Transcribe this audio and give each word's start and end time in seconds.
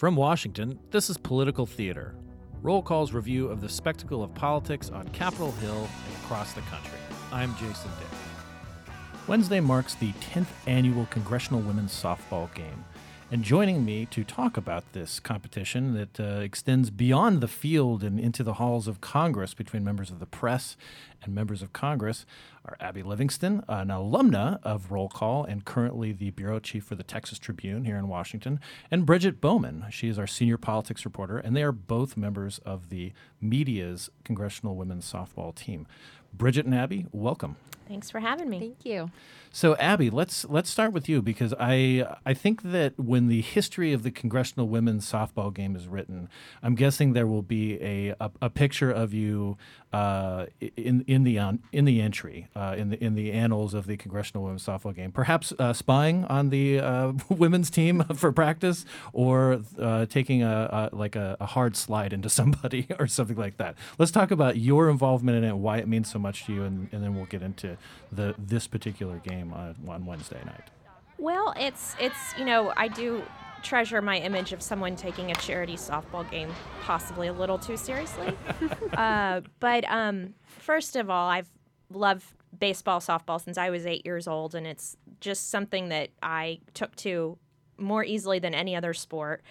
From 0.00 0.16
Washington, 0.16 0.78
this 0.90 1.10
is 1.10 1.18
Political 1.18 1.66
Theater, 1.66 2.14
Roll 2.62 2.80
Call's 2.80 3.12
review 3.12 3.48
of 3.48 3.60
the 3.60 3.68
spectacle 3.68 4.22
of 4.22 4.34
politics 4.34 4.88
on 4.88 5.06
Capitol 5.08 5.52
Hill 5.52 5.76
and 6.06 6.24
across 6.24 6.54
the 6.54 6.62
country. 6.62 6.96
I'm 7.30 7.54
Jason 7.56 7.90
Dick. 7.98 8.94
Wednesday 9.26 9.60
marks 9.60 9.96
the 9.96 10.12
10th 10.32 10.46
annual 10.66 11.04
Congressional 11.10 11.60
Women's 11.60 11.92
Softball 11.92 12.48
Game. 12.54 12.82
And 13.32 13.44
joining 13.44 13.84
me 13.84 14.06
to 14.06 14.24
talk 14.24 14.56
about 14.56 14.92
this 14.92 15.20
competition 15.20 15.94
that 15.94 16.18
uh, 16.18 16.40
extends 16.40 16.90
beyond 16.90 17.40
the 17.40 17.46
field 17.46 18.02
and 18.02 18.18
into 18.18 18.42
the 18.42 18.54
halls 18.54 18.88
of 18.88 19.00
Congress 19.00 19.54
between 19.54 19.84
members 19.84 20.10
of 20.10 20.18
the 20.18 20.26
press 20.26 20.76
and 21.22 21.32
members 21.32 21.62
of 21.62 21.72
Congress 21.72 22.26
are 22.64 22.76
Abby 22.80 23.04
Livingston, 23.04 23.62
an 23.68 23.86
alumna 23.86 24.58
of 24.64 24.90
Roll 24.90 25.08
Call 25.08 25.44
and 25.44 25.64
currently 25.64 26.10
the 26.10 26.30
bureau 26.30 26.58
chief 26.58 26.82
for 26.82 26.96
the 26.96 27.04
Texas 27.04 27.38
Tribune 27.38 27.84
here 27.84 27.96
in 27.96 28.08
Washington, 28.08 28.58
and 28.90 29.06
Bridget 29.06 29.40
Bowman. 29.40 29.84
She 29.92 30.08
is 30.08 30.18
our 30.18 30.26
senior 30.26 30.58
politics 30.58 31.04
reporter, 31.04 31.38
and 31.38 31.56
they 31.56 31.62
are 31.62 31.70
both 31.70 32.16
members 32.16 32.58
of 32.66 32.88
the 32.88 33.12
media's 33.40 34.10
Congressional 34.24 34.74
Women's 34.74 35.10
Softball 35.10 35.54
team. 35.54 35.86
Bridget 36.34 36.66
and 36.66 36.74
Abby, 36.74 37.06
welcome. 37.12 37.54
Thanks 37.90 38.08
for 38.08 38.20
having 38.20 38.48
me. 38.48 38.60
Thank 38.60 38.84
you. 38.84 39.10
So 39.52 39.74
Abby, 39.78 40.10
let's 40.10 40.44
let's 40.44 40.70
start 40.70 40.92
with 40.92 41.08
you 41.08 41.20
because 41.20 41.52
I 41.58 42.06
I 42.24 42.34
think 42.34 42.62
that 42.62 42.96
when 42.96 43.26
the 43.26 43.40
history 43.40 43.92
of 43.92 44.04
the 44.04 44.12
Congressional 44.12 44.68
Women's 44.68 45.10
Softball 45.10 45.52
Game 45.52 45.74
is 45.74 45.88
written, 45.88 46.28
I'm 46.62 46.76
guessing 46.76 47.14
there 47.14 47.26
will 47.26 47.42
be 47.42 47.82
a 47.82 48.14
a, 48.20 48.30
a 48.42 48.48
picture 48.48 48.92
of 48.92 49.12
you 49.12 49.58
uh, 49.92 50.46
in 50.76 51.04
in 51.08 51.24
the 51.24 51.40
on, 51.40 51.58
in 51.72 51.84
the 51.84 52.00
entry 52.00 52.46
uh, 52.54 52.76
in 52.78 52.90
the 52.90 53.04
in 53.04 53.16
the 53.16 53.32
annals 53.32 53.74
of 53.74 53.88
the 53.88 53.96
Congressional 53.96 54.44
Women's 54.44 54.64
Softball 54.64 54.94
Game, 54.94 55.10
perhaps 55.10 55.52
uh, 55.58 55.72
spying 55.72 56.24
on 56.26 56.50
the 56.50 56.78
uh, 56.78 57.12
women's 57.28 57.70
team 57.70 58.04
for 58.14 58.30
practice 58.30 58.84
or 59.12 59.62
uh, 59.80 60.06
taking 60.06 60.44
a, 60.44 60.90
a 60.92 60.96
like 60.96 61.16
a, 61.16 61.36
a 61.40 61.46
hard 61.46 61.76
slide 61.76 62.12
into 62.12 62.28
somebody 62.40 62.86
or 63.00 63.08
something 63.08 63.36
like 63.36 63.56
that. 63.56 63.74
Let's 63.98 64.12
talk 64.12 64.30
about 64.30 64.58
your 64.58 64.88
involvement 64.88 65.38
in 65.38 65.42
it, 65.42 65.56
why 65.56 65.78
it 65.78 65.88
means 65.88 66.08
so 66.08 66.20
much 66.20 66.44
to 66.46 66.52
you, 66.54 66.62
and, 66.62 66.88
and 66.92 67.02
then 67.02 67.16
we'll 67.16 67.26
get 67.26 67.42
into 67.42 67.76
the 68.12 68.34
this 68.38 68.66
particular 68.66 69.18
game 69.18 69.52
on, 69.52 69.76
on 69.88 70.06
Wednesday 70.06 70.42
night? 70.44 70.70
Well, 71.18 71.54
it's 71.58 71.96
it's 72.00 72.36
you 72.38 72.44
know 72.44 72.72
I 72.76 72.88
do 72.88 73.22
treasure 73.62 74.00
my 74.00 74.18
image 74.18 74.52
of 74.52 74.62
someone 74.62 74.96
taking 74.96 75.30
a 75.30 75.34
charity 75.34 75.76
softball 75.76 76.28
game 76.30 76.50
possibly 76.80 77.28
a 77.28 77.32
little 77.32 77.58
too 77.58 77.76
seriously. 77.76 78.34
uh, 78.94 79.42
but 79.60 79.84
um, 79.84 80.34
first 80.44 80.96
of 80.96 81.10
all, 81.10 81.28
I've 81.28 81.50
loved 81.92 82.24
baseball, 82.58 83.00
softball 83.00 83.40
since 83.42 83.58
I 83.58 83.70
was 83.70 83.86
eight 83.86 84.04
years 84.04 84.26
old, 84.26 84.54
and 84.54 84.66
it's 84.66 84.96
just 85.20 85.50
something 85.50 85.88
that 85.90 86.10
I 86.22 86.60
took 86.74 86.96
to 86.96 87.38
more 87.78 88.04
easily 88.04 88.38
than 88.38 88.54
any 88.54 88.76
other 88.76 88.94
sport. 88.94 89.42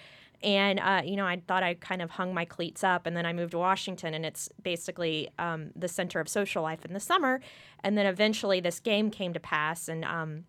And, 0.42 0.80
uh, 0.80 1.02
you 1.04 1.16
know, 1.16 1.26
I 1.26 1.42
thought 1.48 1.64
I 1.64 1.74
kind 1.74 2.02
of 2.02 2.12
hung 2.12 2.34
my 2.34 2.46
cleats 2.46 2.84
up, 2.84 3.06
and 3.06 3.16
then 3.16 3.26
I 3.26 3.34
moved 3.34 3.52
to 3.52 3.58
Washington, 3.58 4.14
and 4.14 4.26
it's 4.26 4.50
basically 4.64 5.30
um, 5.38 5.72
the 5.76 5.88
center 5.88 6.20
of 6.20 6.30
social 6.30 6.64
life 6.64 6.86
in 6.86 6.94
the 6.94 7.00
summer. 7.00 7.42
And 7.84 7.98
then 7.98 8.06
eventually 8.06 8.60
this 8.60 8.80
game 8.80 9.12
came 9.12 9.34
to 9.34 9.40
pass, 9.40 9.90
and 9.90 10.06
um, 10.06 10.46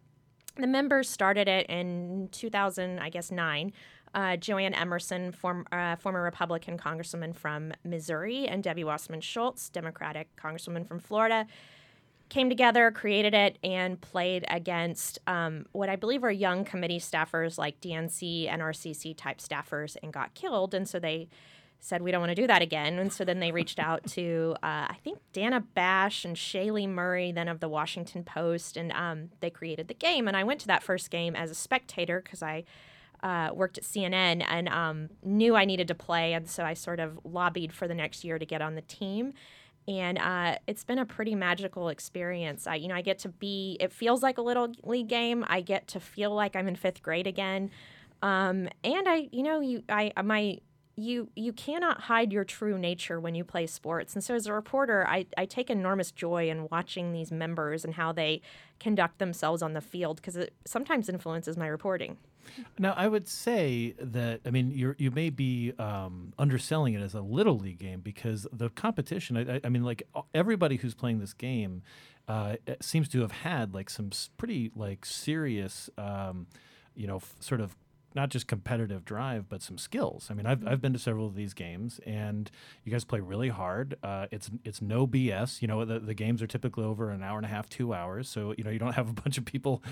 the 0.56 0.66
members 0.66 1.08
started 1.08 1.48
it 1.48 1.66
in 1.66 2.28
2000, 2.32 3.00
I 3.00 3.10
guess, 3.10 3.30
nine. 3.30 3.72
Uh, 4.12 4.36
Jo 4.36 4.58
Ann 4.58 4.74
Emerson, 4.74 5.30
form, 5.32 5.66
uh, 5.70 5.96
former 5.96 6.22
Republican 6.22 6.76
congresswoman 6.76 7.34
from 7.34 7.72
Missouri, 7.84 8.46
and 8.46 8.62
Debbie 8.62 8.84
Wasserman 8.84 9.20
Schultz, 9.20 9.68
Democratic 9.70 10.28
congresswoman 10.36 10.86
from 10.86 10.98
Florida 10.98 11.46
came 12.30 12.48
together, 12.48 12.90
created 12.90 13.34
it, 13.34 13.58
and 13.62 14.00
played 14.00 14.44
against 14.48 15.18
um, 15.26 15.66
what 15.72 15.90
I 15.90 15.96
believe 15.96 16.24
are 16.24 16.30
young 16.30 16.64
committee 16.64 17.00
staffers 17.00 17.58
like 17.58 17.80
DNC, 17.80 18.50
NRCC 18.50 19.16
type 19.16 19.38
staffers, 19.38 19.96
and 20.02 20.12
got 20.12 20.32
killed. 20.34 20.72
And 20.72 20.88
so 20.88 20.98
they 20.98 21.28
said, 21.80 22.00
We 22.00 22.10
don't 22.10 22.20
want 22.20 22.30
to 22.30 22.40
do 22.40 22.46
that 22.46 22.62
again. 22.62 22.98
And 22.98 23.12
so 23.12 23.24
then 23.24 23.40
they 23.40 23.52
reached 23.52 23.78
out 23.80 24.06
to, 24.12 24.54
uh, 24.62 24.88
I 24.88 24.96
think, 25.04 25.18
Dana 25.32 25.60
Bash 25.60 26.24
and 26.24 26.36
Shailagh 26.36 26.88
Murray, 26.88 27.32
then 27.32 27.48
of 27.48 27.60
the 27.60 27.68
Washington 27.68 28.24
Post, 28.24 28.76
and 28.76 28.92
um, 28.92 29.30
they 29.40 29.50
created 29.50 29.88
the 29.88 29.94
game. 29.94 30.26
And 30.26 30.36
I 30.36 30.44
went 30.44 30.60
to 30.60 30.66
that 30.68 30.82
first 30.82 31.10
game 31.10 31.36
as 31.36 31.50
a 31.50 31.54
spectator 31.54 32.22
because 32.22 32.42
I. 32.42 32.64
Uh, 33.22 33.50
worked 33.52 33.76
at 33.76 33.84
CNN 33.84 34.42
and 34.48 34.66
um, 34.70 35.10
knew 35.22 35.54
I 35.54 35.66
needed 35.66 35.88
to 35.88 35.94
play, 35.94 36.32
and 36.32 36.48
so 36.48 36.64
I 36.64 36.72
sort 36.72 37.00
of 37.00 37.18
lobbied 37.22 37.70
for 37.70 37.86
the 37.86 37.94
next 37.94 38.24
year 38.24 38.38
to 38.38 38.46
get 38.46 38.62
on 38.62 38.76
the 38.76 38.80
team 38.80 39.34
and 39.88 40.18
uh, 40.18 40.56
it's 40.66 40.84
been 40.84 40.98
a 40.98 41.06
pretty 41.06 41.34
magical 41.34 41.88
experience. 41.88 42.66
I, 42.66 42.76
you 42.76 42.88
know, 42.88 42.94
I 42.94 43.02
get 43.02 43.18
to 43.20 43.28
be. 43.28 43.76
It 43.80 43.92
feels 43.92 44.22
like 44.22 44.38
a 44.38 44.42
little 44.42 44.68
league 44.84 45.08
game. 45.08 45.44
I 45.48 45.60
get 45.60 45.88
to 45.88 46.00
feel 46.00 46.34
like 46.34 46.56
I'm 46.56 46.68
in 46.68 46.76
fifth 46.76 47.02
grade 47.02 47.26
again, 47.26 47.70
um, 48.22 48.68
and 48.84 49.08
I, 49.08 49.28
you 49.32 49.42
know, 49.42 49.60
you, 49.60 49.82
I, 49.88 50.12
my, 50.22 50.58
you, 50.96 51.30
you 51.34 51.52
cannot 51.52 52.02
hide 52.02 52.32
your 52.32 52.44
true 52.44 52.78
nature 52.78 53.18
when 53.18 53.34
you 53.34 53.44
play 53.44 53.66
sports. 53.66 54.14
And 54.14 54.22
so, 54.22 54.34
as 54.34 54.46
a 54.46 54.52
reporter, 54.52 55.06
I, 55.06 55.26
I 55.36 55.46
take 55.46 55.70
enormous 55.70 56.10
joy 56.10 56.50
in 56.50 56.68
watching 56.70 57.12
these 57.12 57.32
members 57.32 57.84
and 57.84 57.94
how 57.94 58.12
they 58.12 58.42
conduct 58.78 59.18
themselves 59.18 59.62
on 59.62 59.72
the 59.72 59.80
field 59.80 60.16
because 60.16 60.36
it 60.36 60.52
sometimes 60.66 61.08
influences 61.08 61.56
my 61.56 61.66
reporting. 61.66 62.18
Now, 62.78 62.94
I 62.96 63.08
would 63.08 63.28
say 63.28 63.94
that 64.00 64.40
I 64.44 64.50
mean 64.50 64.70
you 64.70 64.94
you 64.98 65.10
may 65.10 65.30
be 65.30 65.72
um, 65.78 66.32
underselling 66.38 66.94
it 66.94 67.02
as 67.02 67.14
a 67.14 67.20
little 67.20 67.58
league 67.58 67.78
game 67.78 68.00
because 68.00 68.46
the 68.52 68.68
competition. 68.70 69.36
I, 69.36 69.60
I 69.64 69.68
mean, 69.68 69.84
like 69.84 70.02
everybody 70.34 70.76
who's 70.76 70.94
playing 70.94 71.20
this 71.20 71.32
game 71.32 71.82
uh, 72.28 72.56
seems 72.80 73.08
to 73.08 73.20
have 73.20 73.32
had 73.32 73.74
like 73.74 73.90
some 73.90 74.10
pretty 74.36 74.70
like 74.76 75.04
serious, 75.04 75.90
um, 75.98 76.46
you 76.94 77.06
know, 77.06 77.16
f- 77.16 77.34
sort 77.40 77.60
of 77.60 77.76
not 78.14 78.28
just 78.28 78.46
competitive 78.46 79.04
drive, 79.04 79.48
but 79.48 79.62
some 79.62 79.78
skills. 79.78 80.28
I 80.30 80.34
mean, 80.34 80.46
I've, 80.46 80.66
I've 80.66 80.80
been 80.80 80.92
to 80.92 80.98
several 80.98 81.26
of 81.26 81.34
these 81.34 81.54
games, 81.54 82.00
and 82.04 82.50
you 82.84 82.90
guys 82.92 83.04
play 83.04 83.20
really 83.20 83.48
hard. 83.48 83.96
Uh, 84.02 84.26
it's 84.30 84.50
it's 84.64 84.82
no 84.82 85.06
BS. 85.06 85.62
You 85.62 85.68
know, 85.68 85.84
the, 85.84 86.00
the 86.00 86.14
games 86.14 86.42
are 86.42 86.46
typically 86.46 86.84
over 86.84 87.10
an 87.10 87.22
hour 87.22 87.36
and 87.36 87.46
a 87.46 87.48
half, 87.48 87.68
two 87.68 87.94
hours. 87.94 88.28
So 88.28 88.54
you 88.58 88.64
know, 88.64 88.70
you 88.70 88.78
don't 88.78 88.94
have 88.94 89.08
a 89.08 89.12
bunch 89.22 89.38
of 89.38 89.44
people 89.44 89.82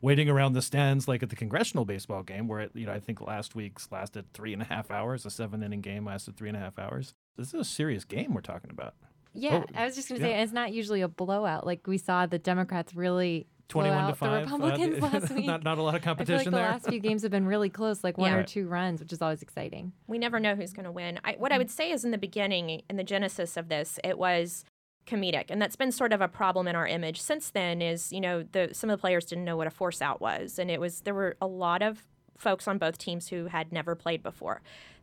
waiting 0.00 0.28
around 0.28 0.52
the 0.52 0.62
stands 0.62 1.08
like 1.08 1.22
at 1.22 1.30
the 1.30 1.36
congressional 1.36 1.84
baseball 1.84 2.22
game, 2.22 2.48
where 2.48 2.60
it, 2.60 2.70
you 2.74 2.86
know 2.86 2.92
I 2.92 3.00
think 3.00 3.20
last 3.20 3.54
week's 3.54 3.88
lasted 3.90 4.32
three 4.32 4.52
and 4.52 4.62
a 4.62 4.66
half 4.66 4.90
hours. 4.90 5.26
A 5.26 5.30
seven 5.30 5.62
inning 5.62 5.80
game 5.80 6.04
lasted 6.04 6.36
three 6.36 6.48
and 6.48 6.56
a 6.56 6.60
half 6.60 6.78
hours. 6.78 7.14
This 7.36 7.48
is 7.48 7.54
a 7.54 7.64
serious 7.64 8.04
game 8.04 8.34
we're 8.34 8.40
talking 8.40 8.70
about. 8.70 8.94
Yeah, 9.36 9.64
oh, 9.64 9.70
I 9.74 9.84
was 9.84 9.96
just 9.96 10.08
going 10.08 10.20
to 10.20 10.28
yeah. 10.28 10.36
say 10.36 10.42
it's 10.42 10.52
not 10.52 10.72
usually 10.72 11.00
a 11.00 11.08
blowout. 11.08 11.66
Like 11.66 11.88
we 11.88 11.98
saw 11.98 12.26
the 12.26 12.38
Democrats 12.38 12.94
really 12.94 13.48
21 13.68 14.08
to 14.08 14.14
5 14.14 14.30
the 14.30 14.52
Republicans 14.52 15.02
uh, 15.02 15.06
last 15.06 15.30
week. 15.34 15.46
Not, 15.46 15.64
not 15.64 15.78
a 15.78 15.82
lot 15.82 15.94
of 15.94 16.02
competition 16.02 16.40
I 16.40 16.44
feel 16.44 16.52
like 16.52 16.60
there. 16.60 16.68
The 16.68 16.72
last 16.74 16.88
few 16.88 17.00
games 17.00 17.22
have 17.22 17.30
been 17.30 17.46
really 17.46 17.70
close, 17.70 18.04
like 18.04 18.18
one 18.18 18.32
yeah. 18.32 18.38
or 18.38 18.42
two 18.42 18.68
runs, 18.68 19.00
which 19.00 19.12
is 19.12 19.22
always 19.22 19.42
exciting. 19.42 19.92
We 20.06 20.18
never 20.18 20.38
know 20.38 20.54
who's 20.54 20.72
going 20.72 20.84
to 20.84 20.92
win. 20.92 21.18
I, 21.24 21.32
what 21.38 21.52
I 21.52 21.58
would 21.58 21.70
say 21.70 21.90
is 21.90 22.04
in 22.04 22.10
the 22.10 22.18
beginning, 22.18 22.82
in 22.88 22.96
the 22.96 23.04
genesis 23.04 23.56
of 23.56 23.68
this, 23.68 23.98
it 24.04 24.18
was 24.18 24.64
comedic, 25.06 25.46
and 25.48 25.60
that's 25.60 25.76
been 25.76 25.92
sort 25.92 26.12
of 26.12 26.20
a 26.20 26.28
problem 26.28 26.66
in 26.68 26.76
our 26.76 26.86
image 26.86 27.20
since 27.20 27.50
then. 27.50 27.82
Is 27.82 28.12
you 28.12 28.20
know 28.20 28.42
the 28.42 28.70
some 28.72 28.90
of 28.90 28.98
the 28.98 29.00
players 29.00 29.24
didn't 29.24 29.44
know 29.44 29.56
what 29.56 29.66
a 29.66 29.70
force 29.70 30.02
out 30.02 30.20
was, 30.20 30.58
and 30.58 30.70
it 30.70 30.80
was 30.80 31.00
there 31.00 31.14
were 31.14 31.36
a 31.40 31.46
lot 31.46 31.82
of 31.82 32.04
folks 32.38 32.66
on 32.66 32.78
both 32.78 32.98
teams 32.98 33.28
who 33.28 33.46
had 33.46 33.72
never 33.72 33.94
played 33.94 34.22
before 34.22 34.60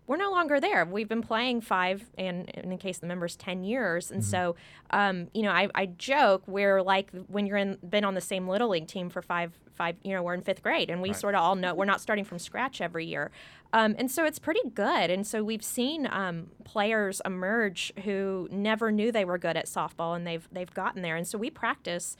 we're 0.07 0.17
no 0.17 0.31
longer 0.31 0.59
there. 0.59 0.83
We've 0.85 1.07
been 1.07 1.21
playing 1.21 1.61
five, 1.61 2.03
and 2.17 2.49
in 2.49 2.69
the 2.69 2.77
case 2.77 2.97
of 2.97 3.01
the 3.01 3.07
members, 3.07 3.35
ten 3.35 3.63
years. 3.63 4.11
And 4.11 4.21
mm-hmm. 4.21 4.29
so, 4.29 4.55
um, 4.89 5.27
you 5.33 5.43
know, 5.43 5.51
I, 5.51 5.69
I 5.73 5.85
joke 5.85 6.43
we're 6.47 6.81
like 6.81 7.11
when 7.27 7.45
you're 7.45 7.57
in 7.57 7.77
been 7.87 8.03
on 8.03 8.13
the 8.13 8.21
same 8.21 8.47
little 8.47 8.69
league 8.69 8.87
team 8.87 9.09
for 9.09 9.21
five 9.21 9.53
five. 9.75 9.95
You 10.03 10.13
know, 10.13 10.23
we're 10.23 10.33
in 10.33 10.41
fifth 10.41 10.63
grade, 10.63 10.89
and 10.89 11.01
we 11.01 11.09
right. 11.09 11.17
sort 11.17 11.35
of 11.35 11.41
all 11.41 11.55
know 11.55 11.73
we're 11.73 11.85
not 11.85 12.01
starting 12.01 12.25
from 12.25 12.39
scratch 12.39 12.81
every 12.81 13.05
year. 13.05 13.31
Um, 13.73 13.95
and 13.97 14.11
so 14.11 14.25
it's 14.25 14.39
pretty 14.39 14.67
good. 14.73 15.09
And 15.09 15.25
so 15.25 15.43
we've 15.43 15.63
seen 15.63 16.05
um, 16.11 16.47
players 16.65 17.21
emerge 17.23 17.93
who 18.03 18.49
never 18.51 18.91
knew 18.91 19.13
they 19.13 19.23
were 19.23 19.37
good 19.37 19.55
at 19.55 19.65
softball, 19.65 20.15
and 20.15 20.27
they've 20.27 20.47
they've 20.51 20.73
gotten 20.73 21.03
there. 21.03 21.15
And 21.15 21.27
so 21.27 21.37
we 21.37 21.49
practice 21.49 22.17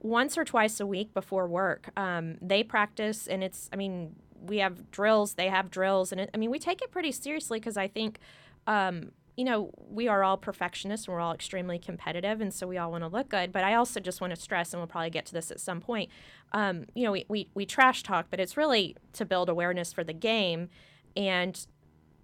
once 0.00 0.38
or 0.38 0.44
twice 0.44 0.80
a 0.80 0.86
week 0.86 1.12
before 1.12 1.46
work. 1.46 1.90
Um, 1.96 2.38
they 2.40 2.62
practice, 2.62 3.26
and 3.26 3.42
it's, 3.42 3.68
I 3.72 3.76
mean, 3.76 4.14
we 4.40 4.58
have 4.58 4.90
drills, 4.90 5.34
they 5.34 5.48
have 5.48 5.70
drills, 5.70 6.12
and 6.12 6.20
it, 6.20 6.30
I 6.34 6.36
mean, 6.36 6.50
we 6.50 6.58
take 6.58 6.82
it 6.82 6.90
pretty 6.90 7.12
seriously 7.12 7.58
because 7.58 7.76
I 7.76 7.88
think, 7.88 8.18
um, 8.66 9.12
you 9.36 9.44
know, 9.44 9.70
we 9.76 10.08
are 10.08 10.24
all 10.24 10.36
perfectionists 10.36 11.06
and 11.06 11.14
we're 11.14 11.20
all 11.20 11.32
extremely 11.32 11.78
competitive, 11.78 12.40
and 12.40 12.52
so 12.52 12.66
we 12.66 12.78
all 12.78 12.90
want 12.90 13.04
to 13.04 13.08
look 13.08 13.28
good. 13.28 13.52
But 13.52 13.64
I 13.64 13.74
also 13.74 14.00
just 14.00 14.20
want 14.20 14.34
to 14.34 14.40
stress, 14.40 14.72
and 14.72 14.80
we'll 14.80 14.88
probably 14.88 15.10
get 15.10 15.26
to 15.26 15.32
this 15.32 15.50
at 15.50 15.60
some 15.60 15.80
point. 15.80 16.10
Um, 16.52 16.86
you 16.94 17.04
know, 17.04 17.12
we, 17.12 17.24
we 17.28 17.48
we 17.54 17.66
trash 17.66 18.02
talk, 18.02 18.26
but 18.30 18.40
it's 18.40 18.56
really 18.56 18.96
to 19.14 19.24
build 19.24 19.48
awareness 19.48 19.92
for 19.92 20.04
the 20.04 20.12
game, 20.14 20.68
and 21.16 21.66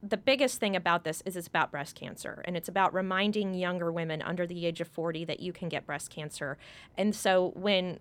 the 0.06 0.16
biggest 0.18 0.60
thing 0.60 0.76
about 0.76 1.04
this 1.04 1.22
is 1.24 1.34
it's 1.34 1.46
about 1.46 1.70
breast 1.70 1.96
cancer 1.96 2.42
and 2.44 2.58
it's 2.58 2.68
about 2.68 2.92
reminding 2.92 3.54
younger 3.54 3.90
women 3.90 4.20
under 4.20 4.46
the 4.46 4.66
age 4.66 4.82
of 4.82 4.88
40 4.88 5.24
that 5.24 5.40
you 5.40 5.50
can 5.50 5.70
get 5.70 5.86
breast 5.86 6.10
cancer. 6.10 6.58
And 6.98 7.14
so 7.14 7.52
when 7.54 8.00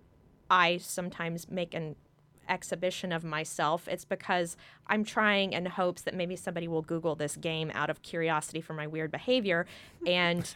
I 0.50 0.76
sometimes 0.76 1.50
make 1.50 1.72
an 1.72 1.96
exhibition 2.48 3.12
of 3.12 3.24
myself. 3.24 3.88
It's 3.88 4.04
because 4.04 4.56
I'm 4.86 5.04
trying 5.04 5.52
in 5.52 5.66
hopes 5.66 6.02
that 6.02 6.14
maybe 6.14 6.36
somebody 6.36 6.68
will 6.68 6.82
Google 6.82 7.14
this 7.14 7.36
game 7.36 7.70
out 7.74 7.90
of 7.90 8.02
curiosity 8.02 8.60
for 8.60 8.74
my 8.74 8.86
weird 8.86 9.10
behavior 9.10 9.66
and 10.06 10.52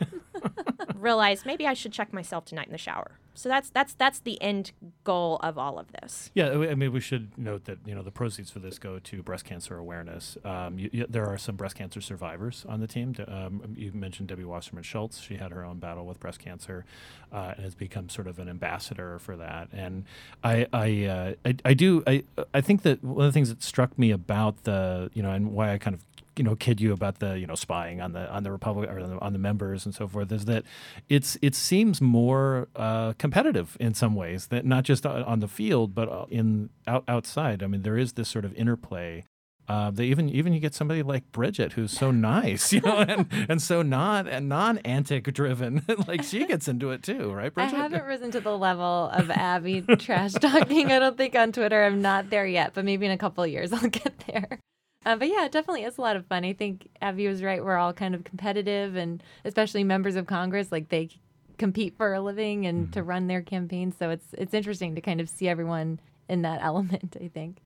realize 0.94 1.44
maybe 1.44 1.66
I 1.66 1.74
should 1.74 1.92
check 1.92 2.12
myself 2.12 2.44
tonight 2.44 2.66
in 2.66 2.72
the 2.72 2.78
shower. 2.78 3.12
So 3.38 3.48
that's 3.48 3.70
that's 3.70 3.94
that's 3.94 4.18
the 4.18 4.40
end 4.42 4.72
goal 5.04 5.36
of 5.44 5.56
all 5.56 5.78
of 5.78 5.86
this. 5.92 6.30
Yeah, 6.34 6.50
I 6.50 6.74
mean, 6.74 6.92
we 6.92 7.00
should 7.00 7.38
note 7.38 7.66
that 7.66 7.78
you 7.86 7.94
know 7.94 8.02
the 8.02 8.10
proceeds 8.10 8.50
for 8.50 8.58
this 8.58 8.78
go 8.78 8.98
to 8.98 9.22
breast 9.22 9.44
cancer 9.44 9.78
awareness. 9.78 10.36
Um, 10.44 10.78
you, 10.78 10.90
you, 10.92 11.06
there 11.08 11.24
are 11.26 11.38
some 11.38 11.54
breast 11.54 11.76
cancer 11.76 12.00
survivors 12.00 12.66
on 12.68 12.80
the 12.80 12.88
team. 12.88 13.14
Um, 13.28 13.62
you 13.76 13.92
mentioned 13.92 14.28
Debbie 14.28 14.44
Wasserman 14.44 14.82
Schultz. 14.82 15.20
She 15.20 15.36
had 15.36 15.52
her 15.52 15.64
own 15.64 15.78
battle 15.78 16.04
with 16.04 16.18
breast 16.18 16.40
cancer 16.40 16.84
uh, 17.32 17.52
and 17.54 17.64
has 17.64 17.74
become 17.76 18.08
sort 18.08 18.26
of 18.26 18.40
an 18.40 18.48
ambassador 18.48 19.18
for 19.20 19.36
that. 19.36 19.68
And 19.72 20.04
I, 20.42 20.66
I, 20.72 21.04
uh, 21.04 21.34
I, 21.44 21.54
I 21.64 21.74
do. 21.74 22.02
I, 22.06 22.24
I 22.52 22.60
think 22.60 22.82
that 22.82 23.02
one 23.04 23.24
of 23.24 23.32
the 23.32 23.36
things 23.36 23.50
that 23.50 23.62
struck 23.62 23.96
me 23.98 24.10
about 24.10 24.64
the, 24.64 25.10
you 25.14 25.22
know, 25.22 25.30
and 25.30 25.52
why 25.52 25.72
I 25.72 25.78
kind 25.78 25.94
of 25.94 26.04
you 26.38 26.44
know 26.44 26.54
kid 26.56 26.80
you 26.80 26.92
about 26.92 27.18
the 27.18 27.38
you 27.38 27.46
know 27.46 27.54
spying 27.54 28.00
on 28.00 28.12
the 28.12 28.30
on 28.32 28.42
the 28.42 28.50
republic 28.50 28.88
or 28.88 29.00
on 29.20 29.32
the 29.32 29.38
members 29.38 29.84
and 29.84 29.94
so 29.94 30.06
forth 30.06 30.30
is 30.32 30.44
that 30.44 30.64
it's 31.08 31.36
it 31.42 31.54
seems 31.54 32.00
more 32.00 32.68
uh, 32.76 33.12
competitive 33.14 33.76
in 33.80 33.94
some 33.94 34.14
ways 34.14 34.46
that 34.48 34.64
not 34.64 34.84
just 34.84 35.04
on 35.04 35.40
the 35.40 35.48
field 35.48 35.94
but 35.94 36.08
uh, 36.08 36.26
in 36.30 36.70
out, 36.86 37.04
outside. 37.08 37.62
I 37.62 37.66
mean 37.66 37.82
there 37.82 37.98
is 37.98 38.14
this 38.14 38.28
sort 38.28 38.44
of 38.44 38.54
interplay. 38.54 39.24
Uh, 39.68 39.90
they 39.90 40.06
even 40.06 40.30
even 40.30 40.54
you 40.54 40.60
get 40.60 40.74
somebody 40.74 41.02
like 41.02 41.30
Bridget 41.30 41.74
who's 41.74 41.92
so 41.92 42.10
nice, 42.10 42.72
you 42.74 42.80
know, 42.80 42.96
and, 42.96 43.26
and 43.50 43.60
so 43.60 43.82
not 43.82 44.26
and 44.26 44.48
non 44.48 44.78
antic 44.78 45.24
driven. 45.34 45.82
like 46.06 46.22
she 46.22 46.46
gets 46.46 46.68
into 46.68 46.90
it 46.90 47.02
too, 47.02 47.30
right? 47.32 47.52
Bridget? 47.52 47.74
I 47.74 47.76
haven't 47.76 48.04
risen 48.04 48.30
to 48.30 48.40
the 48.40 48.56
level 48.56 49.10
of 49.12 49.30
Abby 49.52 49.82
trash 49.98 50.32
talking. 50.32 50.90
I 50.90 50.98
don't 50.98 51.18
think 51.18 51.34
on 51.34 51.52
Twitter. 51.52 51.84
I'm 51.84 52.00
not 52.00 52.30
there 52.30 52.46
yet, 52.46 52.72
but 52.72 52.86
maybe 52.86 53.04
in 53.04 53.12
a 53.12 53.18
couple 53.18 53.46
years 53.46 53.72
I'll 53.72 53.90
get 53.90 54.24
there. 54.26 54.60
Uh, 55.06 55.16
but 55.16 55.28
yeah, 55.28 55.44
it 55.44 55.52
definitely 55.52 55.84
is 55.84 55.96
a 55.96 56.00
lot 56.00 56.16
of 56.16 56.26
fun. 56.26 56.44
I 56.44 56.52
think 56.52 56.88
Abby 57.00 57.28
was 57.28 57.42
right. 57.42 57.64
We're 57.64 57.76
all 57.76 57.92
kind 57.92 58.14
of 58.14 58.24
competitive, 58.24 58.96
and 58.96 59.22
especially 59.44 59.84
members 59.84 60.16
of 60.16 60.26
Congress, 60.26 60.72
like 60.72 60.88
they 60.88 61.08
compete 61.56 61.96
for 61.96 62.14
a 62.14 62.20
living 62.20 62.66
and 62.66 62.84
mm-hmm. 62.84 62.92
to 62.92 63.02
run 63.02 63.26
their 63.26 63.42
campaigns. 63.42 63.94
So 63.98 64.10
it's 64.10 64.26
it's 64.32 64.54
interesting 64.54 64.94
to 64.94 65.00
kind 65.00 65.20
of 65.20 65.28
see 65.28 65.48
everyone 65.48 66.00
in 66.28 66.42
that 66.42 66.60
element. 66.62 67.16
I 67.20 67.28
think. 67.28 67.58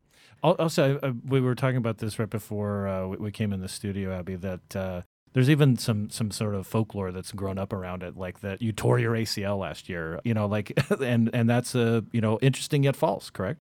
Also, 0.43 0.99
uh, 1.03 1.13
we 1.29 1.41
were 1.41 1.55
talking 1.55 1.77
about 1.77 1.99
this 1.99 2.19
right 2.19 2.29
before 2.29 2.89
uh, 2.89 3.07
we, 3.07 3.31
came 3.31 3.53
in 3.53 3.61
the 3.61 3.69
studio, 3.69 4.13
Abby. 4.13 4.35
That 4.35 4.77
uh, 4.77 5.03
there's 5.35 5.49
even 5.49 5.77
some 5.77 6.11
some 6.11 6.31
sort 6.31 6.55
of 6.55 6.67
folklore 6.67 7.13
that's 7.13 7.33
grown 7.33 7.59
up 7.59 7.73
around 7.73 8.03
it, 8.03 8.17
like 8.17 8.41
that 8.41 8.61
you 8.61 8.73
tore 8.73 8.99
your 8.99 9.13
ACL 9.13 9.59
last 9.59 9.89
year. 9.89 10.21
You 10.25 10.35
know, 10.35 10.47
like 10.47 10.73
and 11.01 11.31
and 11.33 11.49
that's 11.49 11.75
a 11.75 12.05
you 12.13 12.21
know 12.21 12.39
interesting 12.43 12.85
yet 12.85 12.97
false, 12.97 13.31
correct? 13.31 13.61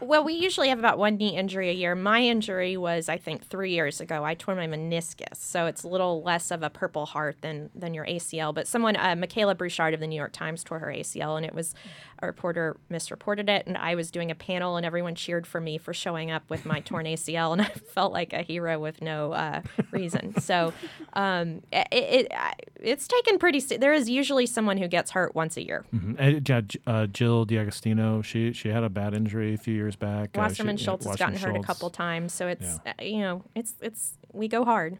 Well, 0.00 0.22
we 0.22 0.34
usually 0.34 0.68
have 0.68 0.78
about 0.78 0.98
one 0.98 1.16
knee 1.16 1.36
injury 1.36 1.68
a 1.68 1.72
year. 1.72 1.96
My 1.96 2.20
injury 2.22 2.76
was, 2.76 3.08
I 3.08 3.18
think, 3.18 3.44
three 3.44 3.72
years 3.72 4.00
ago. 4.00 4.24
I 4.24 4.34
tore 4.34 4.54
my 4.54 4.68
meniscus, 4.68 5.34
so 5.34 5.66
it's 5.66 5.82
a 5.82 5.88
little 5.88 6.22
less 6.22 6.52
of 6.52 6.62
a 6.62 6.70
purple 6.70 7.06
heart 7.06 7.38
than 7.40 7.70
than 7.74 7.92
your 7.92 8.06
ACL. 8.06 8.54
But 8.54 8.68
someone, 8.68 8.96
uh, 8.96 9.16
Michaela 9.16 9.56
Bouchard 9.56 9.92
of 9.92 9.98
the 9.98 10.06
New 10.06 10.16
York 10.16 10.32
Times, 10.32 10.62
tore 10.62 10.78
her 10.78 10.86
ACL, 10.86 11.36
and 11.36 11.44
it 11.44 11.54
was 11.54 11.74
a 12.20 12.26
reporter 12.26 12.76
misreported 12.88 13.48
it, 13.48 13.66
and 13.66 13.76
I 13.76 13.94
was 13.94 14.10
doing 14.10 14.30
a 14.30 14.34
panel, 14.34 14.76
and 14.76 14.84
everyone 14.86 15.14
cheered 15.14 15.46
for 15.46 15.60
me 15.60 15.78
for 15.78 15.92
showing 15.92 16.30
up 16.30 16.48
with 16.48 16.64
my 16.64 16.80
torn 16.80 17.06
ACL, 17.06 17.52
and 17.52 17.62
I 17.62 17.66
felt 17.66 18.12
like 18.12 18.32
a 18.32 18.42
hero 18.42 18.78
with 18.78 19.02
no 19.02 19.32
uh, 19.32 19.62
reason. 19.90 20.40
So 20.40 20.72
um, 21.14 21.62
it, 21.72 21.88
it, 21.90 22.32
it's 22.76 23.08
taken 23.08 23.38
pretty. 23.38 23.60
St- 23.60 23.80
there 23.80 23.92
is 23.92 24.08
usually 24.08 24.46
someone 24.46 24.78
who 24.78 24.88
gets 24.88 25.12
hurt 25.12 25.34
once 25.34 25.56
a 25.56 25.64
year. 25.64 25.84
Mm-hmm. 25.94 26.74
Uh, 26.86 27.06
Jill 27.06 27.44
D'Agostino, 27.44 28.22
she 28.22 28.52
she 28.52 28.68
had 28.68 28.84
a 28.84 28.88
bad 28.88 29.14
injury 29.14 29.54
a 29.54 29.58
few 29.58 29.74
years 29.74 29.96
back. 29.96 30.36
Wasserman 30.36 30.74
uh, 30.74 30.78
she, 30.78 30.84
Schultz 30.84 31.06
has 31.06 31.16
gotten 31.16 31.36
Schultz. 31.36 31.56
hurt 31.56 31.56
a 31.56 31.66
couple 31.66 31.90
times, 31.90 32.32
so 32.32 32.48
it's 32.48 32.78
yeah. 32.84 32.92
Uh, 32.98 33.02
you 33.02 33.20
know 33.20 33.42
it's 33.54 33.74
it's 33.80 34.18
we 34.32 34.48
go 34.48 34.64
hard. 34.64 34.98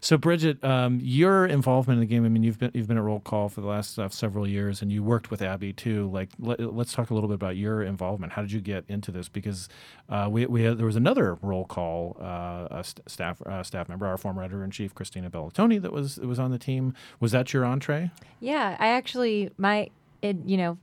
So, 0.00 0.16
Bridget, 0.16 0.62
um, 0.62 1.00
your 1.02 1.44
involvement 1.44 1.96
in 1.96 2.00
the 2.00 2.06
game. 2.06 2.24
I 2.24 2.28
mean, 2.28 2.44
you've 2.44 2.58
been 2.58 2.70
you've 2.72 2.86
been 2.86 2.98
at 2.98 3.02
roll 3.02 3.18
call 3.18 3.48
for 3.48 3.60
the 3.60 3.66
last 3.66 3.98
uh, 3.98 4.08
several 4.10 4.46
years, 4.46 4.80
and 4.80 4.92
you 4.92 5.02
worked 5.02 5.30
with 5.30 5.42
Abby 5.42 5.72
too. 5.72 6.08
Like, 6.12 6.28
let, 6.38 6.60
us 6.60 6.92
talk 6.92 7.10
a 7.10 7.14
little 7.14 7.28
bit 7.28 7.34
about 7.34 7.56
your 7.56 7.82
involvement. 7.82 8.32
How 8.32 8.42
did 8.42 8.52
you 8.52 8.60
get 8.60 8.84
into 8.86 9.10
this? 9.10 9.28
Because 9.28 9.68
uh, 10.08 10.28
we, 10.30 10.46
we 10.46 10.62
had, 10.62 10.78
there 10.78 10.86
was 10.86 10.94
another 10.94 11.34
roll 11.42 11.64
call 11.64 12.16
uh, 12.20 12.80
st- 12.82 13.10
staff 13.10 13.42
uh, 13.42 13.64
staff 13.64 13.88
member, 13.88 14.06
our 14.06 14.16
former 14.16 14.44
editor 14.44 14.62
in 14.62 14.70
chief, 14.70 14.94
Christina 14.94 15.30
Bellantoni, 15.30 15.82
that 15.82 15.92
was 15.92 16.18
was 16.18 16.38
on 16.38 16.52
the 16.52 16.58
team. 16.58 16.94
Was 17.18 17.32
that 17.32 17.52
your 17.52 17.64
entree? 17.64 18.12
Yeah, 18.38 18.76
I 18.78 18.88
actually 18.88 19.50
my 19.58 19.90
it, 20.22 20.36
you 20.44 20.56
know 20.56 20.78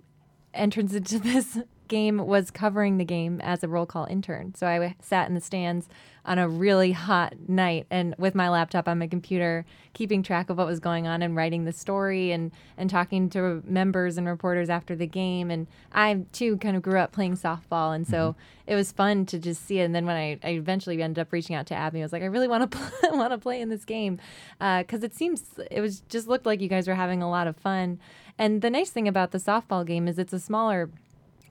entrance 0.54 0.94
into 0.94 1.20
this 1.20 1.60
game 1.88 2.18
was 2.18 2.52
covering 2.52 2.98
the 2.98 3.06
game 3.06 3.42
as 3.42 3.64
a 3.64 3.68
roll 3.68 3.86
call 3.86 4.06
intern. 4.06 4.54
So 4.56 4.68
I 4.68 4.96
sat 5.02 5.28
in 5.28 5.36
the 5.36 5.42
stands 5.42 5.88
on 6.26 6.40
a 6.40 6.50
really 6.50 6.92
hot 6.92 7.34
night 7.48 7.86
and 7.92 8.16
with 8.18 8.34
my 8.34 8.50
laptop 8.50 8.88
on 8.88 8.98
my 8.98 9.08
computer, 9.08 9.64
keeping 9.94 10.24
track 10.24 10.50
of 10.50 10.58
what 10.58 10.66
was 10.66 10.80
going 10.80 11.06
on 11.06 11.22
and 11.22 11.36
writing 11.36 11.66
the 11.66 11.72
story 11.72 12.32
and, 12.32 12.52
and 12.78 12.90
talking 12.90 13.30
to 13.30 13.62
members 13.66 14.18
and 14.18 14.28
reporters 14.28 14.70
after 14.70 14.96
the 14.96 15.06
game. 15.06 15.52
And 15.52 15.68
I 15.92 16.26
too 16.32 16.58
kind 16.58 16.76
of 16.76 16.82
grew 16.82 17.00
up 17.00 17.12
playing 17.12 17.38
softball. 17.38 17.96
And 17.96 18.08
so 18.08 18.32
mm-hmm. 18.32 18.72
it 18.72 18.76
was 18.76 18.92
fun 18.92 19.26
to 19.28 19.38
just 19.38 19.66
see 19.66 19.80
it. 19.80 19.84
And 19.84 19.94
then 19.94 20.06
when 20.06 20.16
I, 20.16 20.40
I 20.44 20.52
eventually 20.52 21.02
ended 21.02 21.22
up 21.22 21.32
reaching 21.32 21.56
out 21.56 21.68
to 21.68 21.76
Abby, 21.76 22.00
I 22.00 22.04
was 22.04 22.12
like, 22.12 22.24
I 22.24 22.28
really 22.28 22.48
want 22.48 22.72
to 22.72 22.78
play, 23.02 23.10
want 23.12 23.32
to 23.32 23.38
play 23.38 23.62
in 23.62 23.70
this 23.70 23.86
game 23.86 24.20
because 24.58 25.04
uh, 25.04 25.06
it 25.06 25.14
seems 25.14 25.44
it 25.70 25.82
was 25.82 26.02
just 26.10 26.28
looked 26.28 26.46
like 26.46 26.60
you 26.60 26.70
guys 26.70 26.88
were 26.88 26.96
having 26.96 27.22
a 27.22 27.30
lot 27.30 27.48
of 27.48 27.56
fun. 27.56 28.00
And 28.38 28.62
the 28.62 28.70
nice 28.70 28.90
thing 28.90 29.08
about 29.08 29.32
the 29.32 29.38
softball 29.38 29.86
game 29.86 30.08
is 30.08 30.20
it's 30.20 30.34
a 30.34 30.40
smaller 30.40 30.90